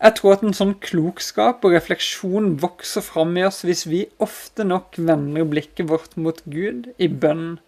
Jeg 0.01 0.17
tror 0.17 0.35
at 0.35 0.43
en 0.45 0.57
sånn 0.57 0.75
klokskap 0.81 1.65
og 1.65 1.75
refleksjon 1.77 2.55
vokser 2.61 3.05
fram 3.05 3.35
i 3.37 3.45
oss 3.45 3.63
hvis 3.69 3.87
vi 3.89 4.03
ofte 4.21 4.65
nok 4.65 4.97
vender 4.97 5.49
blikket 5.49 5.89
vårt 5.89 6.17
mot 6.21 6.41
Gud 6.49 6.91
i 6.97 7.09
bønn 7.09 7.59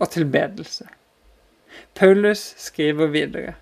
og 0.00 0.10
tilbedelse. 0.12 0.88
Paulus 1.96 2.42
skriver 2.60 3.12
videre. 3.14 3.54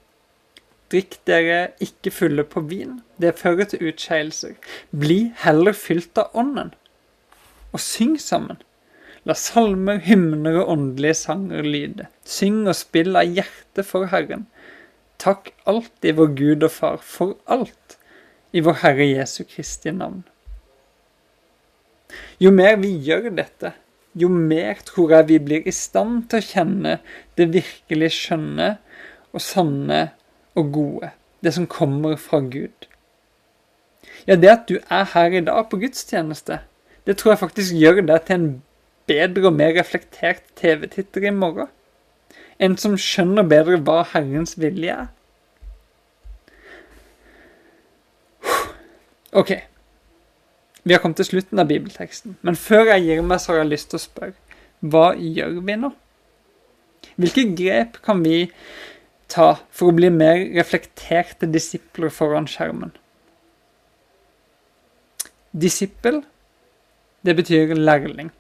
Drikk 0.91 1.19
dere 1.29 1.61
ikke 1.85 2.11
fulle 2.15 2.47
på 2.49 2.65
vin, 2.67 2.99
det 3.23 3.37
fører 3.39 3.69
til 3.71 3.91
utskeielser. 3.91 4.55
Bli 4.91 5.33
heller 5.45 5.77
fylt 5.77 6.19
av 6.19 6.35
Ånden, 6.39 6.73
og 7.73 7.83
syng 7.83 8.17
sammen. 8.21 8.61
La 9.29 9.35
salmer, 9.37 9.99
hymner 10.01 10.61
og 10.63 10.71
åndelige 10.73 11.19
sanger 11.25 11.67
lyde. 11.67 12.07
Syng 12.25 12.63
og 12.69 12.77
spill 12.79 13.19
av 13.19 13.29
hjertet 13.29 13.87
for 13.87 14.09
Herren. 14.13 14.47
Takk 15.19 15.51
alltid 15.69 16.17
vår 16.17 16.35
Gud 16.39 16.65
og 16.65 16.73
Far 16.73 17.01
for 17.03 17.37
alt 17.51 17.99
i 18.55 18.63
vår 18.65 18.81
Herre 18.85 19.09
Jesu 19.11 19.43
Kristi 19.45 19.93
navn. 19.93 20.23
Jo 22.41 22.53
mer 22.55 22.79
vi 22.81 22.95
gjør 23.05 23.29
dette, 23.35 23.75
jo 24.17 24.31
mer 24.33 24.79
tror 24.87 25.13
jeg 25.17 25.29
vi 25.29 25.39
blir 25.43 25.67
i 25.69 25.75
stand 25.75 26.29
til 26.31 26.41
å 26.41 26.47
kjenne 26.47 26.95
det 27.37 27.51
virkelig 27.53 28.13
skjønne 28.17 28.71
og 29.35 29.43
sanne 29.45 30.01
og 30.59 30.71
gode, 30.75 31.11
det 31.45 31.53
som 31.59 31.69
kommer 31.71 32.17
fra 32.17 32.41
Gud. 32.41 32.89
Ja, 34.27 34.39
det 34.39 34.51
at 34.55 34.67
du 34.71 34.79
er 34.79 35.05
her 35.13 35.35
i 35.35 35.45
dag 35.45 35.69
på 35.69 35.81
gudstjeneste, 35.83 36.63
det 37.09 37.17
tror 37.17 37.33
jeg 37.33 37.41
faktisk 37.41 37.77
gjør 37.81 38.03
det 38.05 38.19
til 38.29 38.37
en 38.37 38.49
bedre 39.09 39.49
og 39.49 39.55
mer 39.57 39.73
reflektert 39.79 40.43
TV-titter 40.61 41.31
i 41.31 41.33
morgen. 41.33 41.71
En 42.61 42.75
som 42.77 42.99
skjønner 43.01 43.47
bedre 43.49 43.79
hva 43.81 44.03
Herrens 44.11 44.59
vilje 44.61 44.93
er. 44.93 45.09
Ok, 49.33 49.55
vi 50.85 50.93
har 50.93 51.01
kommet 51.01 51.21
til 51.21 51.31
slutten 51.31 51.61
av 51.61 51.69
bibelteksten, 51.69 52.37
men 52.43 52.57
før 52.57 52.93
jeg 52.93 53.05
gir 53.07 53.25
meg, 53.25 53.41
så 53.41 53.53
har 53.55 53.63
jeg 53.63 53.73
lyst 53.73 53.91
til 53.93 54.01
å 54.01 54.05
spørre 54.05 54.37
hva 54.79 55.09
gjør 55.17 55.59
vi 55.67 55.75
nå? 55.81 55.91
Hvilke 57.19 57.45
grep 57.59 57.99
kan 58.05 58.21
vi 58.23 58.47
ta 59.33 59.51
for 59.75 59.91
å 59.91 59.97
bli 59.97 60.11
mer 60.15 60.45
reflekterte 60.55 61.49
disipler 61.51 62.13
foran 62.15 62.47
skjermen? 62.51 62.93
Disippel, 65.57 66.23
det 67.29 67.37
betyr 67.37 67.75
lærling. 67.77 68.33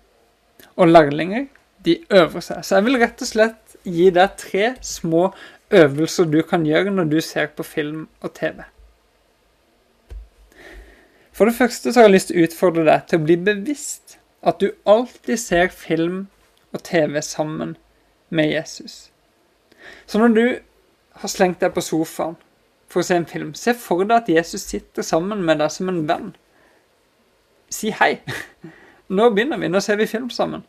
Og 0.77 0.89
lærlinger, 0.89 1.47
de 1.85 1.99
øver 2.11 2.41
seg. 2.41 2.65
Så 2.65 2.79
jeg 2.79 2.87
vil 2.87 2.99
rett 3.03 3.23
og 3.23 3.29
slett 3.29 3.77
gi 3.85 4.09
deg 4.15 4.35
tre 4.41 4.73
små 4.85 5.29
øvelser 5.75 6.29
du 6.33 6.41
kan 6.49 6.65
gjøre 6.67 6.91
når 6.95 7.11
du 7.13 7.21
ser 7.21 7.51
på 7.53 7.67
film 7.67 8.07
og 8.25 8.33
TV. 8.35 8.65
For 11.33 11.47
det 11.47 11.55
første 11.55 11.93
så 11.93 12.01
har 12.01 12.09
jeg 12.09 12.17
lyst 12.17 12.33
til 12.33 12.41
å 12.41 12.49
utfordre 12.49 12.87
deg 12.89 13.05
til 13.07 13.21
å 13.21 13.27
bli 13.27 13.37
bevisst 13.47 14.17
at 14.43 14.59
du 14.63 14.73
alltid 14.89 15.39
ser 15.39 15.69
film 15.71 16.25
og 16.73 16.83
TV 16.89 17.21
sammen 17.23 17.77
med 18.35 18.51
Jesus. 18.51 19.11
Så 20.07 20.19
når 20.19 20.35
du 20.35 20.45
har 21.21 21.31
slengt 21.31 21.61
deg 21.63 21.75
på 21.77 21.85
sofaen 21.85 22.37
for 22.89 23.03
å 23.03 23.07
se 23.07 23.19
en 23.21 23.29
film, 23.29 23.53
se 23.55 23.75
for 23.77 24.03
deg 24.03 24.17
at 24.17 24.33
Jesus 24.33 24.67
sitter 24.67 25.07
sammen 25.07 25.45
med 25.47 25.61
deg 25.63 25.71
som 25.73 25.91
en 25.93 26.05
venn. 26.09 26.33
Si 27.73 27.93
hei. 27.93 28.19
Nå 29.09 29.31
begynner 29.33 29.61
vi, 29.61 29.71
nå 29.73 29.81
ser 29.85 30.01
vi 30.01 30.09
film 30.09 30.29
sammen. 30.33 30.65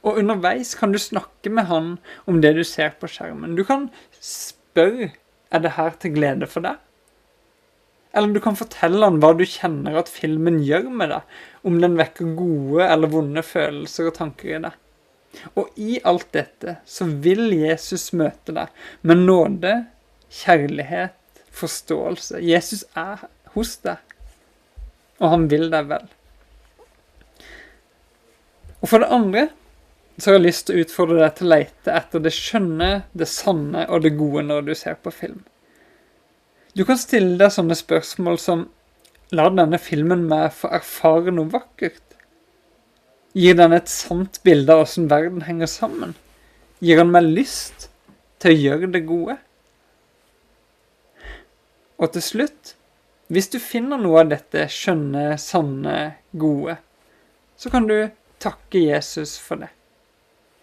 Og 0.00 0.20
underveis 0.20 0.74
kan 0.78 0.92
du 0.92 1.00
snakke 1.00 1.52
med 1.52 1.68
han 1.68 1.90
om 2.28 2.40
det 2.40 2.54
du 2.56 2.62
ser 2.64 2.94
på 3.00 3.08
skjermen. 3.10 3.56
Du 3.56 3.64
kan 3.68 3.88
spørre 4.20 5.10
er 5.50 5.64
det 5.64 5.74
her 5.76 5.96
til 6.00 6.14
glede 6.14 6.48
for 6.48 6.64
deg. 6.64 6.78
Eller 8.16 8.34
du 8.34 8.40
kan 8.42 8.58
fortelle 8.58 9.06
han 9.06 9.20
hva 9.22 9.32
du 9.38 9.44
kjenner 9.46 9.98
at 10.00 10.10
filmen 10.10 10.58
gjør 10.66 10.88
med 10.90 11.12
deg, 11.12 11.34
om 11.66 11.78
den 11.82 11.98
vekker 11.98 12.32
gode 12.38 12.86
eller 12.86 13.12
vonde 13.12 13.42
følelser 13.46 14.10
og 14.10 14.16
tanker 14.16 14.56
i 14.56 14.62
deg. 14.64 14.78
Og 15.54 15.78
i 15.78 16.00
alt 16.10 16.32
dette 16.34 16.80
så 16.88 17.06
vil 17.06 17.52
Jesus 17.54 18.08
møte 18.18 18.54
deg 18.56 18.72
med 19.06 19.22
nåde, 19.28 19.74
kjærlighet, 20.40 21.14
forståelse. 21.54 22.40
Jesus 22.42 22.82
er 22.98 23.22
hos 23.54 23.76
deg, 23.84 24.00
og 25.20 25.32
han 25.34 25.46
vil 25.52 25.68
deg 25.72 25.88
vel. 25.90 26.08
Og 28.80 28.88
for 28.88 29.02
det 29.02 29.12
andre 29.12 29.46
så 30.16 30.30
har 30.30 30.38
jeg 30.38 30.46
lyst 30.48 30.66
til 30.68 30.76
å 30.76 30.84
utfordre 30.84 31.20
deg 31.20 31.36
til 31.36 31.46
å 31.46 31.52
lete 31.54 31.94
etter 31.96 32.24
det 32.24 32.32
skjønne, 32.36 32.90
det 33.16 33.28
sanne 33.28 33.86
og 33.88 34.04
det 34.04 34.16
gode 34.18 34.44
når 34.48 34.68
du 34.68 34.74
ser 34.76 34.98
på 35.00 35.12
film. 35.14 35.40
Du 36.76 36.84
kan 36.88 37.00
stille 37.00 37.38
deg 37.40 37.52
sånne 37.52 37.76
spørsmål 37.78 38.38
som 38.40 38.68
Lar 39.30 39.52
denne 39.54 39.78
filmen 39.78 40.24
meg 40.26 40.48
få 40.58 40.72
erfare 40.74 41.30
noe 41.30 41.46
vakkert? 41.52 42.02
Gir 43.38 43.54
den 43.54 43.76
et 43.76 43.90
sant 43.90 44.40
bilde 44.42 44.74
av 44.74 44.82
åssen 44.82 45.06
verden 45.10 45.44
henger 45.46 45.70
sammen? 45.70 46.16
Gir 46.82 46.98
den 46.98 47.12
meg 47.14 47.28
lyst 47.28 47.86
til 48.42 48.50
å 48.50 48.58
gjøre 48.58 48.90
det 48.90 49.04
gode? 49.06 49.36
Og 52.00 52.10
til 52.16 52.24
slutt, 52.26 52.74
hvis 53.30 53.50
du 53.52 53.60
finner 53.62 54.00
noe 54.00 54.24
av 54.24 54.30
dette 54.32 54.66
skjønne, 54.74 55.36
sanne, 55.38 55.96
gode, 56.32 56.76
så 57.56 57.70
kan 57.70 57.86
du 57.86 58.10
takke 58.42 58.82
Jesus 58.82 59.36
for 59.38 59.62
det. 59.62 59.70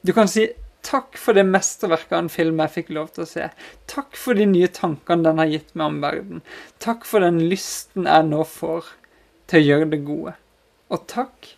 Du 0.03 0.13
kan 0.15 0.29
si 0.31 0.49
Takk 0.87 1.17
for 1.19 1.35
det 1.35 1.43
mesterverket 1.43 2.13
av 2.13 2.21
en 2.21 2.29
film 2.31 2.61
jeg 2.63 2.71
fikk 2.71 2.91
lov 2.95 3.09
til 3.11 3.25
å 3.25 3.27
se. 3.27 3.47
Takk 3.91 4.15
for 4.15 4.37
de 4.39 4.45
nye 4.47 4.69
tankene 4.71 5.25
den 5.25 5.41
har 5.41 5.49
gitt 5.51 5.73
meg 5.75 5.89
om 5.89 5.97
verden. 5.99 6.43
Takk 6.79 7.03
for 7.09 7.25
den 7.25 7.41
lysten 7.51 8.07
jeg 8.07 8.27
nå 8.29 8.45
får 8.47 8.93
til 9.51 9.59
å 9.59 9.65
gjøre 9.65 9.89
det 9.91 9.99
gode. 10.07 10.35
Og 10.87 11.03
takk 11.11 11.49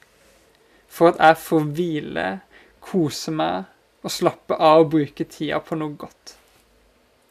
for 0.89 1.11
at 1.11 1.21
jeg 1.21 1.41
får 1.43 1.67
hvile, 1.77 2.25
kose 2.81 3.35
meg 3.35 3.69
og 4.01 4.15
slappe 4.15 4.57
av 4.57 4.87
og 4.87 4.93
bruke 4.95 5.27
tida 5.29 5.59
på 5.61 5.77
noe 5.77 5.93
godt. 5.99 6.33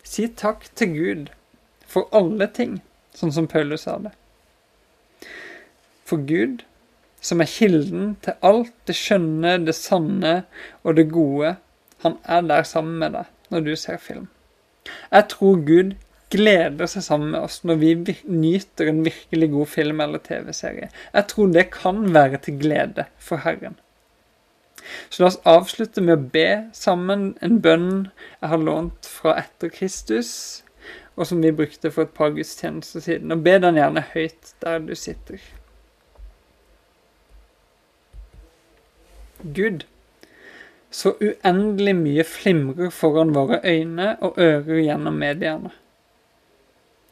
Si 0.07 0.29
takk 0.39 0.69
til 0.79 0.95
Gud 0.95 1.33
for 1.89 2.07
alle 2.15 2.47
ting, 2.55 2.79
sånn 3.19 3.35
som 3.35 3.49
Paulus 3.51 3.87
sa 3.87 3.99
det. 4.03 4.15
For 6.09 6.23
Gud, 6.29 6.63
som 7.21 7.43
er 7.43 7.51
kilden 7.51 8.13
til 8.25 8.39
alt 8.47 8.75
det 8.89 8.97
skjønne, 8.97 9.59
det 9.67 9.75
sanne 9.77 10.35
og 10.85 10.97
det 10.99 11.09
gode, 11.13 11.57
han 12.05 12.19
er 12.25 12.45
der 12.47 12.67
sammen 12.69 13.01
med 13.03 13.17
deg 13.19 13.33
når 13.53 13.65
du 13.67 13.73
ser 13.77 13.99
film. 14.01 14.29
Jeg 15.11 15.29
tror 15.33 15.59
Gud 15.67 15.97
gleder 16.33 16.89
seg 16.91 17.05
sammen 17.05 17.33
med 17.33 17.41
oss 17.41 17.63
når 17.67 17.81
vi 17.81 17.91
nyter 18.29 18.91
en 18.91 19.03
virkelig 19.07 19.51
god 19.53 19.71
film 19.73 20.01
eller 20.05 20.23
TV-serie. 20.25 20.91
Jeg 21.15 21.29
tror 21.33 21.53
det 21.53 21.69
kan 21.75 22.03
være 22.15 22.41
til 22.45 22.59
glede 22.61 23.09
for 23.19 23.45
Herren. 23.45 23.77
Så 25.11 25.23
la 25.23 25.29
oss 25.29 25.41
avslutte 25.49 26.05
med 26.05 26.15
å 26.15 26.31
be 26.33 26.49
sammen 26.77 27.33
en 27.45 27.59
bønn 27.65 27.91
jeg 28.39 28.53
har 28.53 28.63
lånt 28.63 29.09
fra 29.09 29.35
etter 29.41 29.73
Kristus, 29.75 30.31
og 31.19 31.27
som 31.27 31.43
vi 31.43 31.51
brukte 31.53 31.91
for 31.91 32.07
et 32.07 32.15
par 32.15 32.31
gudstjenester 32.31 33.03
siden. 33.03 33.33
Og 33.35 33.43
be 33.43 33.57
den 33.59 33.79
gjerne 33.79 34.05
høyt 34.13 34.53
der 34.63 34.79
du 34.87 34.95
sitter. 34.95 35.43
Gud, 39.43 39.85
så 40.91 41.13
uendelig 41.21 41.95
mye 41.99 42.25
flimrer 42.27 42.95
foran 42.95 43.35
våre 43.35 43.61
øyne 43.65 44.15
og 44.25 44.39
ører 44.39 44.81
gjennom 44.81 45.19
mediene. 45.19 45.75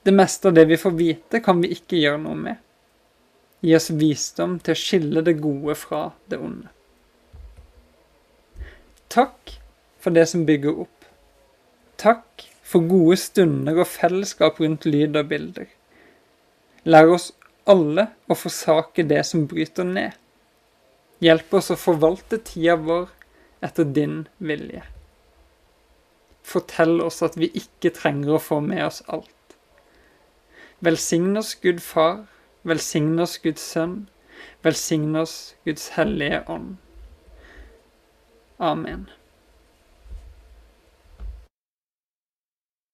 Det 0.07 0.15
meste 0.15 0.49
av 0.49 0.55
det 0.55 0.69
vi 0.71 0.79
får 0.79 0.95
vite, 0.95 1.43
kan 1.43 1.59
vi 1.63 1.75
ikke 1.75 1.99
gjøre 1.99 2.23
noe 2.23 2.39
med. 2.39 2.63
Gi 3.67 3.75
oss 3.75 3.91
visdom 3.91 4.61
til 4.63 4.77
å 4.77 4.79
skille 4.79 5.23
det 5.27 5.39
gode 5.43 5.75
fra 5.75 6.03
det 6.31 6.39
onde. 6.39 6.71
Takk 9.11 9.57
for 9.99 10.15
det 10.15 10.29
som 10.31 10.45
bygger 10.47 10.85
opp. 10.87 11.09
Takk 11.99 12.47
for 12.67 12.87
gode 12.91 13.17
stunder 13.23 13.79
og 13.79 13.89
fellesskap 13.91 14.59
rundt 14.63 14.87
lyd 14.89 15.17
og 15.19 15.29
bilder. 15.31 15.69
Lær 16.87 17.13
oss 17.15 17.31
alle 17.67 18.09
å 18.31 18.37
forsake 18.39 19.07
det 19.07 19.23
som 19.27 19.47
bryter 19.51 19.87
ned. 19.87 20.15
Hjelp 21.23 21.55
oss 21.59 21.71
å 21.73 21.79
forvalte 21.81 22.39
tida 22.45 22.77
vår 22.79 23.09
etter 23.65 23.89
din 23.99 24.27
vilje. 24.39 24.83
Fortell 26.47 27.01
oss 27.03 27.23
at 27.27 27.39
vi 27.41 27.49
ikke 27.59 27.95
trenger 27.95 28.37
å 28.37 28.43
få 28.43 28.61
med 28.63 28.85
oss 28.87 29.01
alt. 29.11 29.33
Velsign 30.85 31.39
oss 31.41 31.55
Gud 31.63 31.81
Far, 31.83 32.27
velsign 32.63 33.17
oss 33.23 33.39
Guds 33.43 33.65
Sønn, 33.73 34.09
velsign 34.63 35.17
oss 35.17 35.55
Guds 35.65 35.89
Hellige 35.97 36.43
Ånd. 36.53 36.77
Amen. 38.59 39.09